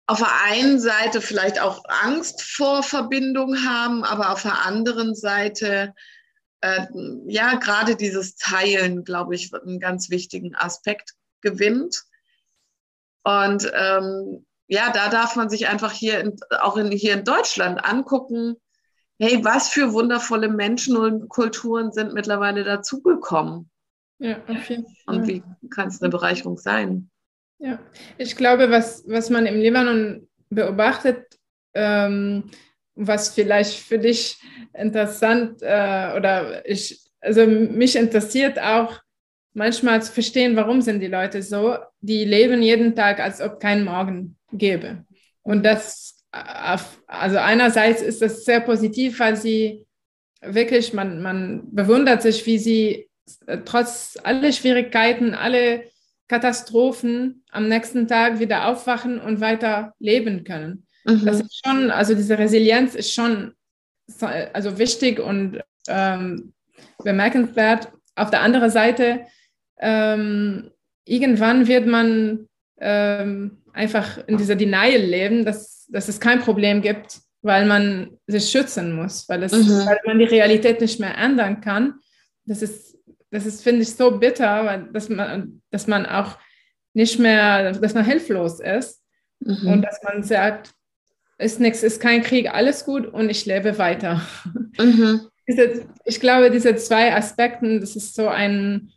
[0.06, 5.94] auf der einen Seite vielleicht auch Angst vor Verbindung haben, aber auf der anderen Seite
[6.60, 6.86] äh,
[7.26, 12.02] ja gerade dieses Teilen, glaube ich, einen ganz wichtigen Aspekt gewinnt.
[13.22, 17.84] Und ähm, ja, da darf man sich einfach hier in, auch in, hier in Deutschland
[17.84, 18.56] angucken,
[19.20, 23.70] hey, was für wundervolle Menschen und Kulturen sind mittlerweile dazugekommen.
[24.18, 25.16] Ja, auf jeden Fall.
[25.16, 27.10] Und wie kann es eine Bereicherung sein?
[27.58, 27.78] Ja,
[28.16, 31.38] ich glaube, was, was man im Libanon beobachtet,
[31.74, 32.50] ähm,
[32.94, 34.40] was vielleicht für dich
[34.72, 39.00] interessant äh, oder ich, also mich interessiert auch
[39.52, 43.84] manchmal zu verstehen, warum sind die Leute so, die leben jeden Tag, als ob kein
[43.84, 45.04] Morgen gäbe.
[45.42, 49.86] Und das also einerseits ist das sehr positiv, weil sie
[50.40, 53.08] wirklich, man, man bewundert sich, wie sie
[53.46, 55.84] äh, trotz aller Schwierigkeiten, alle
[56.28, 60.86] Katastrophen am nächsten Tag wieder aufwachen und weiter leben können.
[61.04, 61.24] Mhm.
[61.24, 63.54] Das ist schon, also diese Resilienz ist schon
[64.52, 66.52] also wichtig und ähm,
[67.02, 67.92] bemerkenswert.
[68.16, 69.26] Auf der anderen Seite,
[69.78, 70.70] ähm,
[71.04, 77.20] irgendwann wird man ähm, einfach in dieser Denial leben, dass dass es kein Problem gibt,
[77.42, 79.86] weil man sich schützen muss, weil, es, mhm.
[79.86, 81.94] weil man die Realität nicht mehr ändern kann.
[82.44, 82.96] Das ist,
[83.30, 86.38] das ist finde ich, so bitter, weil, dass, man, dass man auch
[86.92, 89.02] nicht mehr, dass man hilflos ist
[89.40, 89.66] mhm.
[89.66, 90.72] und dass man sagt,
[91.38, 94.22] ist nichts, ist kein Krieg, alles gut und ich lebe weiter.
[94.78, 95.22] Mhm.
[96.04, 98.92] Ich glaube, diese zwei Aspekte, das ist so ein,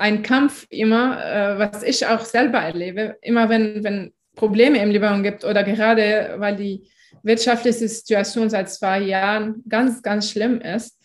[0.00, 5.22] ein Kampf immer, äh, was ich auch selber erlebe, immer wenn, wenn Probleme im Libanon
[5.22, 6.88] gibt oder gerade weil die
[7.22, 10.98] wirtschaftliche Situation seit zwei Jahren ganz, ganz schlimm ist,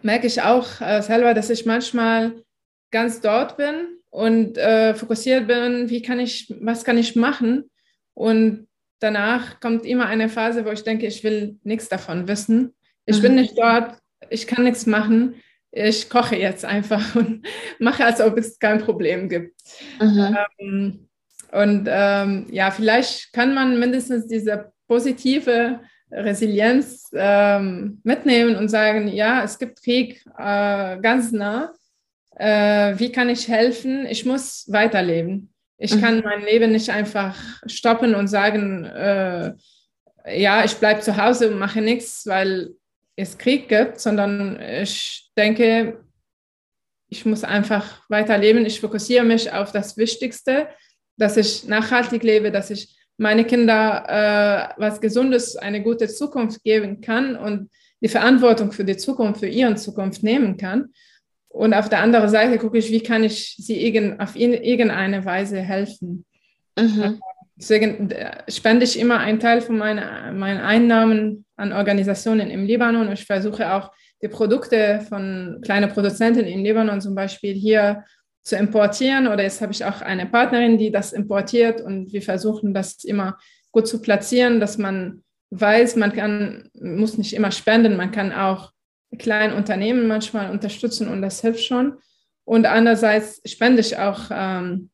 [0.00, 2.42] merke ich auch äh, selber, dass ich manchmal
[2.90, 7.70] ganz dort bin und äh, fokussiert bin, wie kann ich, was kann ich machen?
[8.14, 8.68] Und
[9.00, 12.74] danach kommt immer eine Phase, wo ich denke, ich will nichts davon wissen.
[13.04, 13.22] Ich mhm.
[13.22, 13.98] bin nicht dort,
[14.30, 15.34] ich kann nichts machen.
[15.78, 17.46] Ich koche jetzt einfach und
[17.78, 19.60] mache, als ob es kein Problem gibt.
[20.00, 20.36] Mhm.
[20.58, 21.08] Ähm,
[21.52, 29.42] und ähm, ja, vielleicht kann man mindestens diese positive Resilienz ähm, mitnehmen und sagen, ja,
[29.42, 31.72] es gibt Krieg äh, ganz nah.
[32.36, 34.06] Äh, wie kann ich helfen?
[34.06, 35.52] Ich muss weiterleben.
[35.78, 36.00] Ich mhm.
[36.00, 37.36] kann mein Leben nicht einfach
[37.66, 39.52] stoppen und sagen, äh,
[40.26, 42.70] ja, ich bleibe zu Hause und mache nichts, weil
[43.16, 46.04] es Krieg gibt, sondern ich denke,
[47.08, 48.66] ich muss einfach weiterleben.
[48.66, 50.68] Ich fokussiere mich auf das Wichtigste,
[51.16, 54.04] dass ich nachhaltig lebe, dass ich meine Kinder
[54.76, 57.70] äh, was Gesundes, eine gute Zukunft geben kann und
[58.02, 60.92] die Verantwortung für die Zukunft, für ihre Zukunft nehmen kann.
[61.48, 65.58] Und auf der anderen Seite gucke ich, wie kann ich sie irgend, auf irgendeine Weise
[65.58, 66.26] helfen.
[66.78, 67.20] Mhm.
[67.56, 73.10] Deswegen äh, spende ich immer einen Teil von meinen, meinen Einnahmen an Organisationen im Libanon.
[73.12, 73.90] Ich versuche auch
[74.22, 78.04] die Produkte von kleinen Produzenten im Libanon zum Beispiel hier
[78.42, 79.26] zu importieren.
[79.26, 83.38] Oder jetzt habe ich auch eine Partnerin, die das importiert und wir versuchen das immer
[83.72, 88.72] gut zu platzieren, dass man weiß, man kann, muss nicht immer spenden, man kann auch
[89.18, 91.96] kleine Unternehmen manchmal unterstützen und das hilft schon.
[92.44, 94.90] Und andererseits spende ich auch ähm,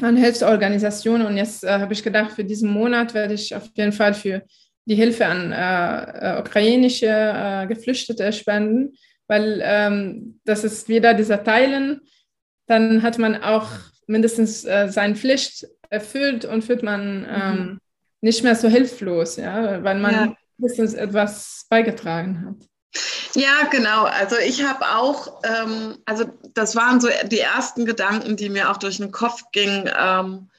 [0.00, 3.92] an Hilfsorganisationen und jetzt äh, habe ich gedacht, für diesen Monat werde ich auf jeden
[3.92, 4.42] Fall für
[4.88, 8.96] die Hilfe an äh, äh ukrainische äh, Geflüchtete spenden,
[9.26, 12.00] weil ähm, das ist wieder dieser Teilen,
[12.66, 13.68] dann hat man auch
[14.06, 17.78] mindestens äh, seine Pflicht erfüllt und fühlt man ähm, mhm.
[18.22, 20.34] nicht mehr so hilflos, ja, weil man ja.
[20.56, 22.68] mindestens etwas beigetragen hat.
[23.34, 24.04] Ja, genau.
[24.04, 26.24] Also ich habe auch, ähm, also
[26.54, 29.90] das waren so die ersten Gedanken, die mir auch durch den Kopf gingen.
[29.96, 30.50] Ähm,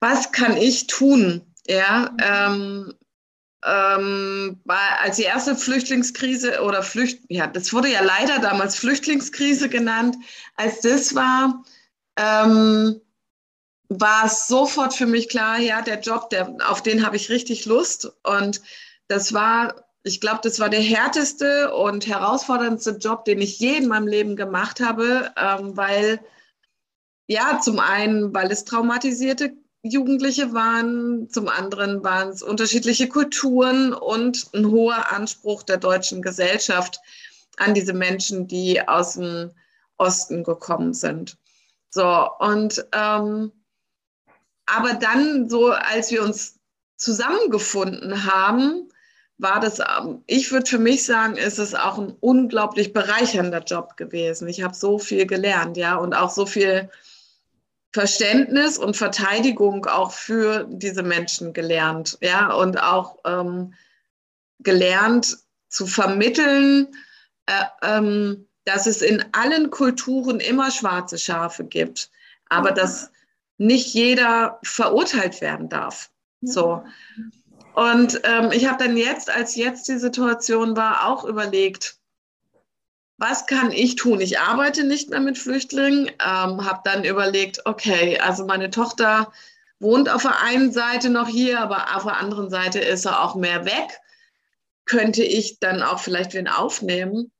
[0.00, 1.42] was kann ich tun?
[1.66, 2.94] Ja, ähm,
[3.66, 10.16] ähm, als die erste Flüchtlingskrise oder Flücht, ja, das wurde ja leider damals Flüchtlingskrise genannt,
[10.54, 11.64] als das war,
[12.16, 13.00] ähm,
[13.88, 17.66] war es sofort für mich klar, ja, der Job, der, auf den habe ich richtig
[17.66, 18.12] Lust.
[18.22, 18.62] Und
[19.08, 23.88] das war, ich glaube, das war der härteste und herausforderndste Job, den ich je in
[23.88, 26.20] meinem Leben gemacht habe, ähm, weil,
[27.28, 29.56] ja, zum einen, weil es traumatisierte
[29.88, 37.00] Jugendliche waren, zum anderen waren es unterschiedliche Kulturen und ein hoher Anspruch der deutschen Gesellschaft
[37.56, 39.50] an diese Menschen, die aus dem
[39.98, 41.36] Osten gekommen sind.
[41.90, 43.52] So, und ähm,
[44.66, 46.58] aber dann, so als wir uns
[46.96, 48.88] zusammengefunden haben,
[49.38, 53.96] war das, ähm, ich würde für mich sagen, ist es auch ein unglaublich bereichernder Job
[53.96, 54.48] gewesen.
[54.48, 56.90] Ich habe so viel gelernt, ja, und auch so viel
[57.96, 63.72] Verständnis und Verteidigung auch für diese Menschen gelernt, ja, und auch ähm,
[64.58, 65.38] gelernt
[65.70, 66.88] zu vermitteln,
[67.46, 72.10] äh, ähm, dass es in allen Kulturen immer schwarze Schafe gibt,
[72.50, 73.10] aber dass
[73.56, 76.10] nicht jeder verurteilt werden darf.
[76.42, 76.84] So.
[77.74, 81.96] Und ähm, ich habe dann jetzt, als jetzt die Situation war, auch überlegt,
[83.18, 84.20] was kann ich tun?
[84.20, 89.32] Ich arbeite nicht mehr mit Flüchtlingen, ähm, habe dann überlegt, okay, also meine Tochter
[89.78, 93.34] wohnt auf der einen Seite noch hier, aber auf der anderen Seite ist er auch
[93.34, 94.00] mehr weg.
[94.84, 97.32] Könnte ich dann auch vielleicht wen aufnehmen?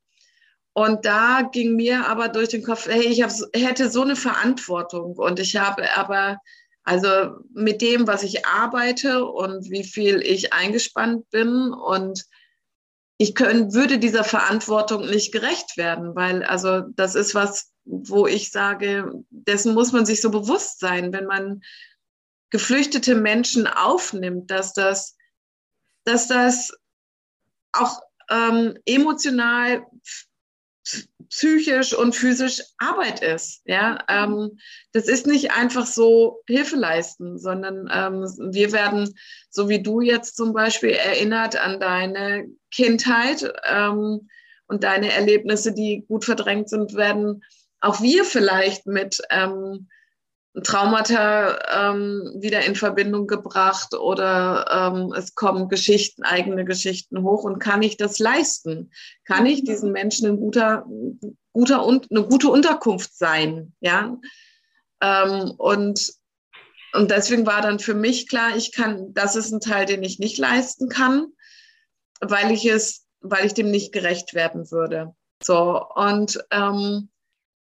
[0.73, 5.17] Und da ging mir aber durch den Kopf, hey, ich hab, hätte so eine Verantwortung
[5.17, 6.39] und ich habe aber,
[6.85, 7.09] also
[7.55, 12.27] mit dem, was ich arbeite und wie viel ich eingespannt bin und
[13.19, 18.51] ich können, würde dieser Verantwortung nicht gerecht werden, weil also das ist was, wo ich
[18.51, 21.63] sage, dessen muss man sich so bewusst sein, wenn man
[22.51, 25.17] geflüchtete Menschen aufnimmt, dass das,
[26.05, 26.73] dass das
[27.73, 28.01] auch
[28.31, 29.87] ähm, emotional
[31.29, 33.63] psychisch und physisch Arbeit ist.
[33.65, 34.59] Ja, ähm,
[34.93, 39.15] das ist nicht einfach so Hilfe leisten, sondern ähm, wir werden,
[39.51, 44.29] so wie du jetzt zum Beispiel, erinnert an deine Kindheit ähm,
[44.67, 47.43] und deine Erlebnisse, die gut verdrängt sind, werden
[47.81, 49.89] auch wir vielleicht mit ähm,
[50.63, 57.59] Traumata ähm, wieder in Verbindung gebracht oder ähm, es kommen Geschichten, eigene Geschichten hoch und
[57.59, 58.91] kann ich das leisten?
[59.25, 60.87] Kann ich diesen Menschen ein guter,
[61.53, 63.75] guter und eine gute Unterkunft sein?
[63.81, 64.17] Ja.
[65.03, 66.13] Ähm, und,
[66.95, 70.19] und deswegen war dann für mich klar, ich kann, das ist ein Teil, den ich
[70.19, 71.27] nicht leisten kann,
[72.21, 75.15] weil ich es, weil ich dem nicht gerecht werden würde.
[75.43, 77.11] So, und ähm,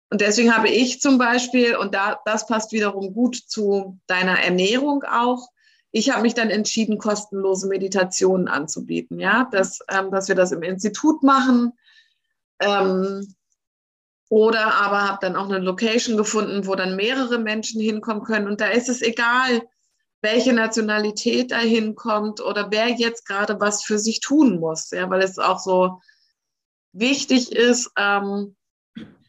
[0.10, 5.04] und deswegen habe ich zum Beispiel, und da, das passt wiederum gut zu deiner Ernährung
[5.04, 5.50] auch,
[5.92, 10.62] ich habe mich dann entschieden, kostenlose Meditationen anzubieten, ja, dass, ähm, dass wir das im
[10.62, 11.74] Institut machen.
[12.60, 13.34] Ähm,
[14.30, 18.48] oder aber habe dann auch eine Location gefunden, wo dann mehrere Menschen hinkommen können.
[18.48, 19.62] Und da ist es egal,
[20.22, 25.22] welche Nationalität da hinkommt oder wer jetzt gerade was für sich tun muss, ja, weil
[25.22, 26.02] es auch so
[26.92, 28.57] wichtig ist, ähm,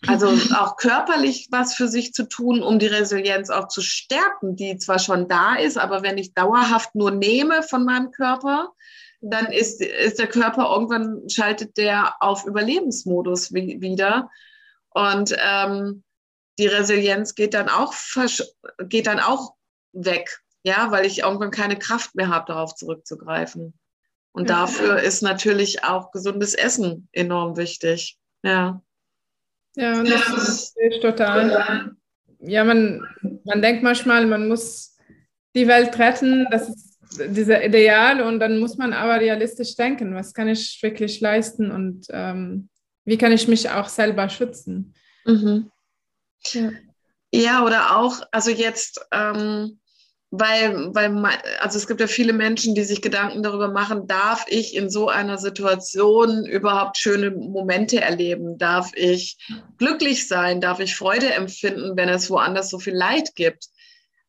[0.06, 0.28] also
[0.58, 4.98] auch körperlich was für sich zu tun, um die Resilienz auch zu stärken, die zwar
[4.98, 8.72] schon da ist, aber wenn ich dauerhaft nur nehme von meinem Körper,
[9.20, 14.30] dann ist, ist der Körper irgendwann schaltet der auf Überlebensmodus wieder.
[14.90, 16.04] Und ähm,
[16.58, 17.94] die Resilienz geht dann auch
[18.84, 19.54] geht dann auch
[19.92, 23.78] weg, ja, weil ich irgendwann keine Kraft mehr habe, darauf zurückzugreifen.
[24.32, 28.18] Und dafür ist natürlich auch gesundes Essen enorm wichtig.
[28.42, 28.82] Ja.
[29.78, 31.94] Ja, das ist total.
[32.40, 33.06] Ja, man,
[33.44, 34.96] man denkt manchmal, man muss
[35.54, 36.98] die Welt retten, das ist
[37.28, 42.06] dieser Ideal und dann muss man aber realistisch denken, was kann ich wirklich leisten und
[42.10, 42.68] ähm,
[43.04, 44.94] wie kann ich mich auch selber schützen.
[45.24, 45.70] Mhm.
[46.46, 46.70] Ja.
[47.32, 47.64] ja.
[47.64, 49.78] oder auch, also jetzt ähm,
[50.30, 51.24] weil, weil,
[51.60, 55.08] also es gibt ja viele Menschen, die sich Gedanken darüber machen, darf ich in so
[55.08, 58.58] einer Situation überhaupt schöne Momente erleben?
[58.58, 59.38] Darf ich
[59.78, 60.60] glücklich sein?
[60.60, 63.68] Darf ich Freude empfinden, wenn es woanders so viel Leid gibt?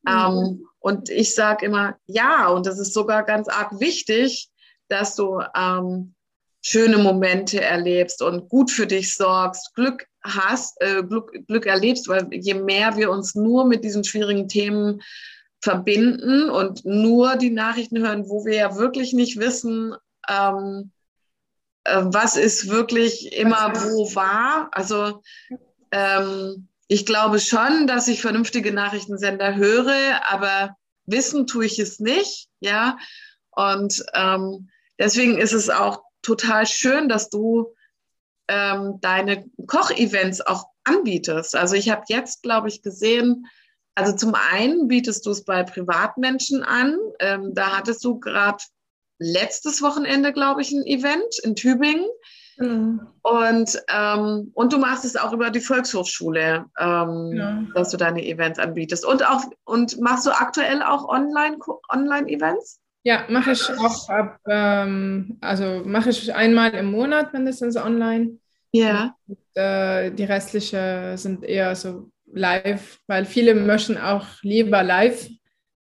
[0.04, 0.12] Mhm.
[0.12, 4.50] Ähm, und ich sage immer, ja, und das ist sogar ganz arg wichtig,
[4.88, 6.16] dass du ähm,
[6.62, 12.28] schöne Momente erlebst und gut für dich sorgst, Glück hast, äh, Glück, Glück erlebst, weil
[12.32, 15.02] je mehr wir uns nur mit diesen schwierigen Themen
[15.62, 19.96] verbinden und nur die Nachrichten hören, wo wir ja wirklich nicht wissen,
[20.28, 20.92] ähm,
[21.84, 24.70] äh, was ist wirklich immer wo war.
[24.72, 25.22] Also
[25.92, 32.50] ähm, ich glaube schon, dass ich vernünftige Nachrichtensender höre, aber wissen tue ich es nicht,
[32.62, 32.98] ja.
[33.52, 37.74] Und ähm, deswegen ist es auch total schön, dass du
[38.48, 41.56] ähm, deine Kochevents auch anbietest.
[41.56, 43.46] Also ich habe jetzt, glaube ich, gesehen,
[44.00, 46.98] also zum einen bietest du es bei Privatmenschen an.
[47.20, 48.64] Ähm, da hattest du gerade
[49.20, 52.06] letztes Wochenende, glaube ich, ein Event in Tübingen.
[52.58, 53.02] Mhm.
[53.22, 57.64] Und, ähm, und du machst es auch über die Volkshochschule, ähm, ja.
[57.76, 59.06] dass du deine Events anbietest.
[59.06, 61.58] Und auch und machst du aktuell auch Online,
[61.90, 62.80] Online-Events?
[63.04, 68.40] Ja, mache ich auch ab, ähm, also mache ich einmal im Monat mindestens online.
[68.72, 69.16] Ja.
[69.28, 75.30] Und, äh, die restlichen sind eher so live, weil viele möchten auch lieber live.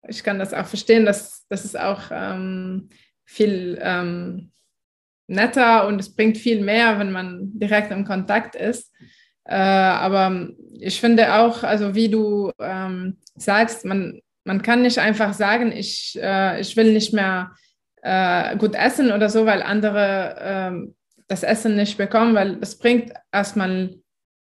[0.07, 2.89] Ich kann das auch verstehen, dass das ist auch ähm,
[3.25, 4.51] viel ähm,
[5.27, 8.93] netter und es bringt viel mehr, wenn man direkt im Kontakt ist.
[9.45, 15.33] Äh, aber ich finde auch, also wie du ähm, sagst, man, man kann nicht einfach
[15.33, 17.51] sagen, ich, äh, ich will nicht mehr
[18.01, 20.95] äh, gut essen oder so, weil andere ähm,
[21.27, 23.95] das Essen nicht bekommen, weil das bringt erstmal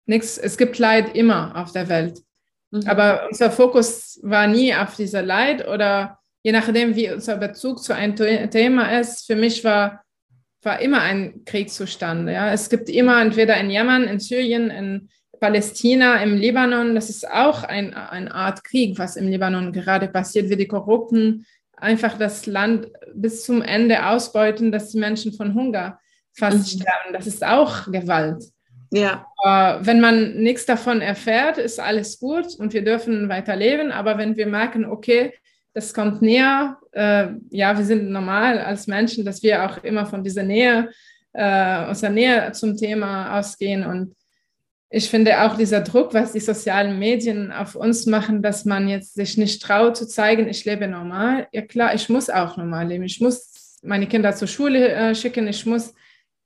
[0.08, 2.22] nichts, es gibt Leid immer auf der Welt.
[2.70, 2.82] Mhm.
[2.86, 7.94] Aber unser Fokus war nie auf dieser Leid oder je nachdem, wie unser Bezug zu
[7.94, 10.02] einem Thema ist, für mich war,
[10.62, 12.28] war immer ein Kriegszustand.
[12.28, 12.52] Ja?
[12.52, 15.08] Es gibt immer entweder in Jemen, in Syrien, in
[15.40, 20.50] Palästina, im Libanon, das ist auch ein, eine Art Krieg, was im Libanon gerade passiert,
[20.50, 21.46] wie die Korrupten
[21.76, 26.00] einfach das Land bis zum Ende ausbeuten, dass die Menschen von Hunger
[26.32, 26.80] fast mhm.
[26.80, 27.12] sterben.
[27.12, 28.44] Das ist auch Gewalt.
[28.90, 29.26] Ja.
[29.80, 33.92] Wenn man nichts davon erfährt, ist alles gut und wir dürfen weiterleben.
[33.92, 35.32] Aber wenn wir merken, okay,
[35.74, 40.24] das kommt näher, äh, ja, wir sind normal als Menschen, dass wir auch immer von
[40.24, 40.90] dieser Nähe,
[41.32, 43.84] äh, aus der Nähe zum Thema ausgehen.
[43.84, 44.16] Und
[44.90, 49.14] ich finde auch dieser Druck, was die sozialen Medien auf uns machen, dass man jetzt
[49.14, 51.46] sich nicht traut zu zeigen, ich lebe normal.
[51.52, 53.04] Ja klar, ich muss auch normal leben.
[53.04, 55.94] Ich muss meine Kinder zur Schule äh, schicken, ich muss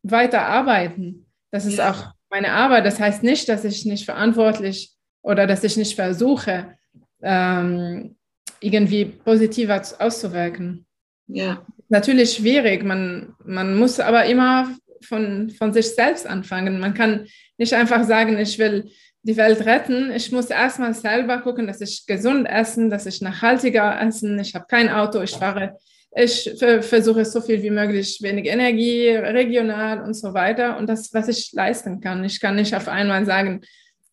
[0.03, 1.26] weiter arbeiten.
[1.53, 1.90] Das ist ja.
[1.90, 2.87] auch meine Arbeit.
[2.87, 4.91] Das heißt nicht, dass ich nicht verantwortlich
[5.22, 6.74] oder dass ich nicht versuche,
[7.22, 8.16] ähm,
[8.61, 10.87] irgendwie positiver auszuwirken.
[11.28, 11.64] Ja.
[11.89, 12.83] Natürlich schwierig.
[12.85, 16.80] Man, man muss aber immer von, von sich selbst anfangen.
[16.80, 17.26] Man kann
[17.59, 18.91] nicht einfach sagen, ich will
[19.22, 20.11] die Welt retten.
[20.11, 24.39] Ich muss erstmal selber gucken, dass ich gesund essen, dass ich nachhaltiger essen.
[24.41, 25.76] Ich habe kein Auto, ich fahre,
[26.15, 30.77] ich versuche so viel wie möglich, wenig Energie, regional und so weiter.
[30.77, 32.23] Und das, was ich leisten kann.
[32.25, 33.63] Ich kann nicht auf einmal sagen,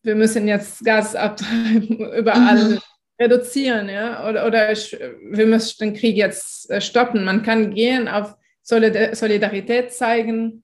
[0.04, 2.80] wir müssen jetzt Gas abtreiben, überall mhm.
[3.20, 4.98] reduzieren, ja, oder, oder ich,
[5.30, 7.26] wir müssen den Krieg jetzt äh, stoppen.
[7.26, 10.64] Man kann gehen auf Solidarität zeigen,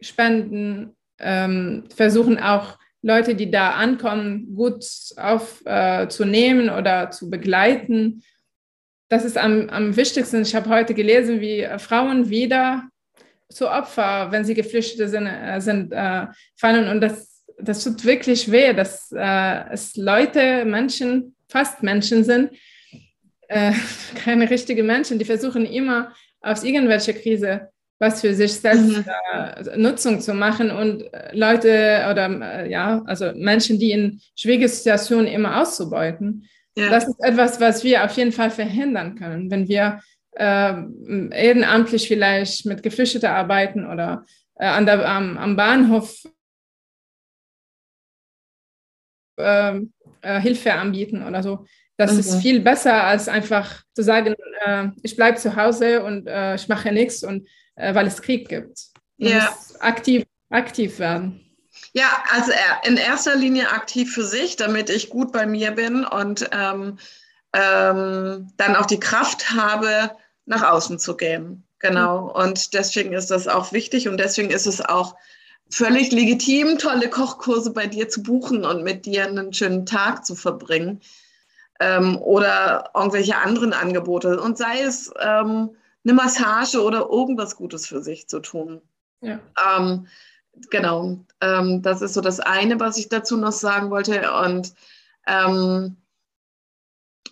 [0.00, 4.84] spenden, ähm, versuchen auch Leute, die da ankommen, gut
[5.16, 8.22] aufzunehmen äh, oder zu begleiten.
[9.08, 10.42] Das ist am, am wichtigsten.
[10.42, 12.88] Ich habe heute gelesen, wie äh, Frauen wieder
[13.48, 16.88] zu Opfer, wenn sie Geflüchtete sind, äh, sind äh, fallen.
[16.88, 22.50] Und das, das tut wirklich weh, dass äh, es Leute, Menschen, fast Menschen sind,
[23.48, 23.72] äh,
[24.24, 27.68] keine richtigen Menschen, die versuchen immer aus irgendwelcher Krise
[28.00, 29.04] was für sich selbst mhm.
[29.32, 35.26] äh, Nutzung zu machen und äh, Leute oder ja, also Menschen, die in schwierigen Situationen
[35.26, 36.48] immer auszubeuten.
[36.78, 36.90] Ja.
[36.90, 40.00] Das ist etwas, was wir auf jeden Fall verhindern können, wenn wir
[40.32, 40.74] äh,
[41.30, 44.24] ehrenamtlich vielleicht mit Geflüchteten arbeiten oder
[44.56, 46.22] äh, an der, am, am Bahnhof
[49.38, 51.66] ähm, äh, Hilfe anbieten oder so.
[51.96, 52.20] Das mhm.
[52.20, 54.36] ist viel besser, als einfach zu sagen,
[55.02, 57.48] ich bleibe zu Hause und ich mache nichts und
[57.78, 58.78] äh, weil es Krieg gibt.
[59.16, 59.56] Man ja.
[59.80, 61.47] aktiv, aktiv werden.
[61.98, 62.52] Ja, also
[62.84, 66.96] in erster Linie aktiv für sich, damit ich gut bei mir bin und ähm,
[67.52, 70.12] ähm, dann auch die Kraft habe,
[70.46, 71.64] nach außen zu gehen.
[71.80, 72.26] Genau.
[72.26, 72.30] Mhm.
[72.30, 75.16] Und deswegen ist das auch wichtig und deswegen ist es auch
[75.70, 80.36] völlig legitim, tolle Kochkurse bei dir zu buchen und mit dir einen schönen Tag zu
[80.36, 81.00] verbringen
[81.80, 84.40] ähm, oder irgendwelche anderen Angebote.
[84.40, 85.70] Und sei es ähm,
[86.04, 88.82] eine Massage oder irgendwas Gutes für sich zu tun.
[89.20, 89.40] Ja.
[89.76, 90.06] Ähm,
[90.70, 94.32] genau, ähm, das ist so das eine, was ich dazu noch sagen wollte.
[94.32, 94.72] Und,
[95.26, 95.96] ähm,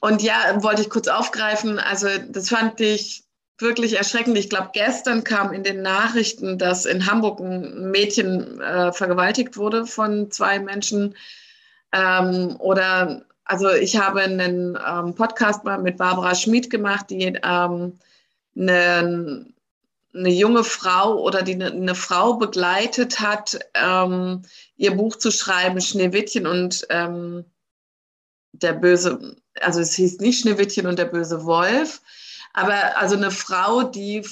[0.01, 1.79] und ja, wollte ich kurz aufgreifen.
[1.79, 3.25] Also das fand ich
[3.59, 4.37] wirklich erschreckend.
[4.37, 9.87] Ich glaube, gestern kam in den Nachrichten, dass in Hamburg ein Mädchen äh, vergewaltigt wurde
[9.87, 11.15] von zwei Menschen.
[11.93, 17.99] Ähm, oder also ich habe einen ähm, Podcast mal mit Barbara Schmid gemacht, die ähm,
[18.57, 19.47] eine,
[20.17, 24.43] eine junge Frau oder die eine, eine Frau begleitet hat, ähm,
[24.77, 27.45] ihr Buch zu schreiben, Schneewittchen und ähm,
[28.53, 32.03] der böse, also es hieß nicht Schneewittchen und der böse Wolf,
[32.53, 34.25] aber also eine Frau, die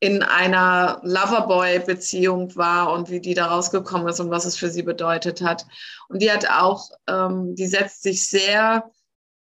[0.00, 4.82] in einer Loverboy-Beziehung war und wie die da rausgekommen ist und was es für sie
[4.82, 5.66] bedeutet hat.
[6.08, 8.90] Und die hat auch, ähm, die setzt sich sehr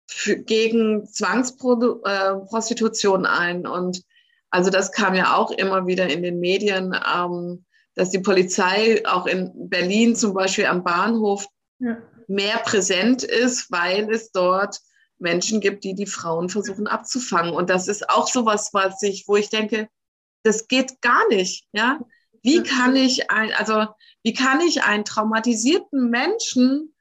[0.07, 4.03] für, gegen Zwangsprostitution äh, ein und
[4.51, 9.25] also das kam ja auch immer wieder in den Medien, ähm, dass die Polizei auch
[9.25, 11.47] in Berlin zum Beispiel am Bahnhof
[11.79, 11.97] ja.
[12.27, 14.79] mehr präsent ist, weil es dort
[15.17, 17.53] Menschen gibt, die die Frauen versuchen abzufangen.
[17.53, 19.87] Und das ist auch sowas, was ich, wo ich denke,
[20.43, 21.67] das geht gar nicht.
[21.71, 21.99] Ja,
[22.43, 23.85] wie kann ich ein, also
[24.23, 26.93] wie kann ich einen traumatisierten Menschen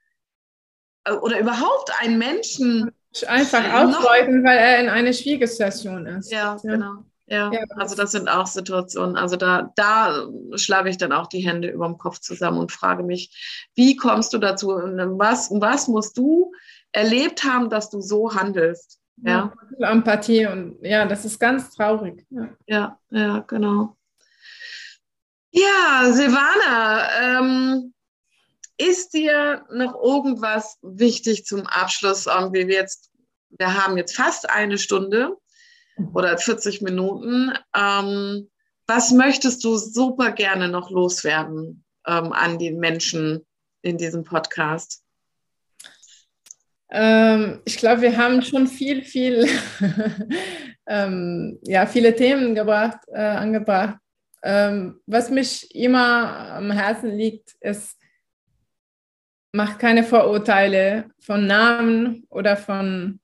[1.03, 2.91] äh, oder überhaupt einen Menschen
[3.27, 6.31] einfach aufdeuten, weil er in einer Schwiegersituation ist.
[6.31, 7.05] Ja, ja, genau.
[7.31, 9.15] Ja, ja, also das sind auch Situationen.
[9.15, 13.03] Also da, da schlage ich dann auch die Hände über dem Kopf zusammen und frage
[13.03, 14.67] mich, wie kommst du dazu?
[14.67, 16.51] Was, was musst du
[16.91, 18.99] erlebt haben, dass du so handelst?
[19.15, 22.25] Ja, ja Empathie und ja, das ist ganz traurig.
[22.31, 23.95] Ja, ja, ja genau.
[25.51, 27.93] Ja, Silvana, ähm,
[28.77, 32.25] ist dir noch irgendwas wichtig zum Abschluss?
[32.25, 33.09] Irgendwie wir jetzt,
[33.51, 35.37] wir haben jetzt fast eine Stunde
[36.13, 37.53] oder 40 Minuten.
[37.75, 38.49] Ähm,
[38.87, 43.45] was möchtest du super gerne noch loswerden ähm, an die Menschen
[43.81, 45.03] in diesem Podcast?
[46.91, 49.47] Ähm, ich glaube, wir haben schon viel, viel,
[50.87, 53.97] ähm, ja, viele Themen gebracht, äh, angebracht.
[54.43, 57.97] Ähm, was mich immer am Herzen liegt, ist,
[59.53, 63.20] macht keine Vorurteile von Namen oder von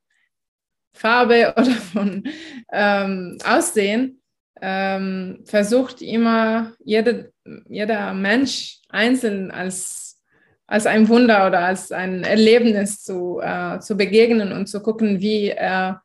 [0.97, 2.23] Farbe oder von
[2.71, 4.21] ähm, Aussehen,
[4.61, 7.31] ähm, versucht immer jede,
[7.67, 10.19] jeder Mensch einzeln als,
[10.65, 15.49] als ein Wunder oder als ein Erlebnis zu, äh, zu begegnen und zu gucken, wie
[15.49, 16.01] er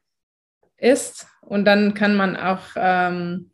[0.76, 1.26] ist.
[1.40, 3.50] Und dann kann man auch, ähm,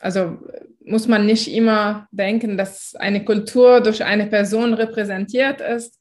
[0.00, 0.38] also
[0.84, 5.99] muss man nicht immer denken, dass eine Kultur durch eine Person repräsentiert ist,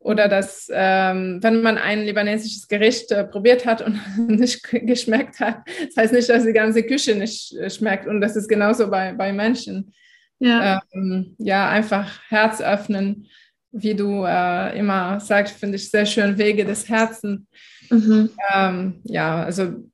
[0.00, 5.58] oder dass, ähm, wenn man ein libanesisches Gericht äh, probiert hat und nicht geschmeckt hat,
[5.86, 8.06] das heißt nicht, dass die ganze Küche nicht äh, schmeckt.
[8.06, 9.92] Und das ist genauso bei, bei Menschen.
[10.38, 13.26] Ja, ähm, ja einfach Herz öffnen,
[13.72, 17.42] wie du äh, immer sagst, finde ich sehr schön, Wege des Herzens.
[17.90, 18.30] Mhm.
[18.54, 19.84] Ähm, ja, also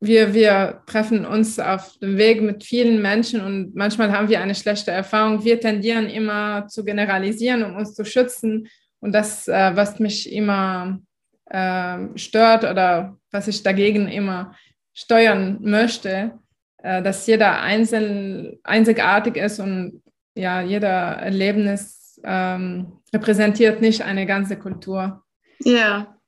[0.00, 4.56] wir, wir treffen uns auf dem Weg mit vielen Menschen und manchmal haben wir eine
[4.56, 5.44] schlechte Erfahrung.
[5.44, 8.68] Wir tendieren immer zu generalisieren, um uns zu schützen.
[9.06, 10.98] Und das, äh, was mich immer
[11.44, 14.56] äh, stört oder was ich dagegen immer
[14.94, 16.32] steuern möchte,
[16.78, 20.02] äh, dass jeder einzeln, einzigartig ist und
[20.34, 25.22] ja, jeder Erlebnis ähm, repräsentiert nicht eine ganze Kultur.
[25.60, 26.18] Ja.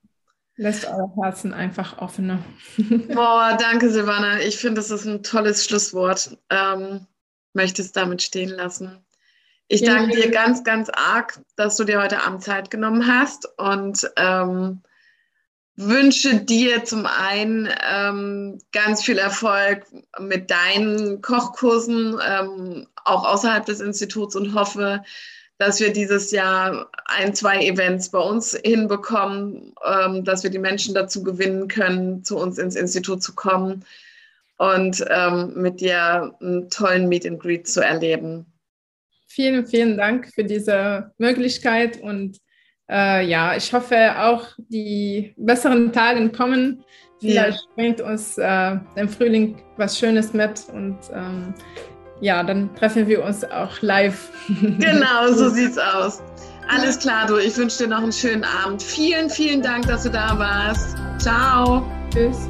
[0.55, 2.45] Lässt eure Herzen einfach offener.
[3.13, 4.39] Boah, danke, Silvana.
[4.43, 6.39] Ich finde, das ist ein tolles Schlusswort.
[6.49, 7.09] Ähm,
[7.55, 9.05] möchte es damit stehen lassen.
[9.69, 13.47] Ich ja, danke dir ganz, ganz arg, dass du dir heute Abend Zeit genommen hast
[13.59, 14.81] und ähm,
[15.77, 19.85] wünsche dir zum einen ähm, ganz viel Erfolg
[20.19, 25.05] mit deinen Kochkursen, ähm, auch außerhalb des Instituts und hoffe,
[25.59, 30.95] dass wir dieses Jahr ein, zwei Events bei uns hinbekommen, ähm, dass wir die Menschen
[30.95, 33.85] dazu gewinnen können, zu uns ins Institut zu kommen
[34.57, 38.47] und ähm, mit dir einen tollen Meet and Greet zu erleben.
[39.39, 42.39] Vielen, vielen Dank für diese Möglichkeit und
[42.91, 46.83] äh, ja, ich hoffe auch, die besseren Tage kommen.
[47.21, 47.75] Vielleicht ja.
[47.77, 51.55] bringt uns äh, im Frühling was Schönes mit und ähm,
[52.21, 54.29] ja, dann treffen wir uns auch live.
[54.81, 56.21] Genau, so sieht's aus.
[56.69, 57.37] Alles klar, du.
[57.37, 58.83] Ich wünsche dir noch einen schönen Abend.
[58.83, 60.97] Vielen, vielen Dank, dass du da warst.
[61.21, 61.87] Ciao.
[62.13, 62.49] Tschüss.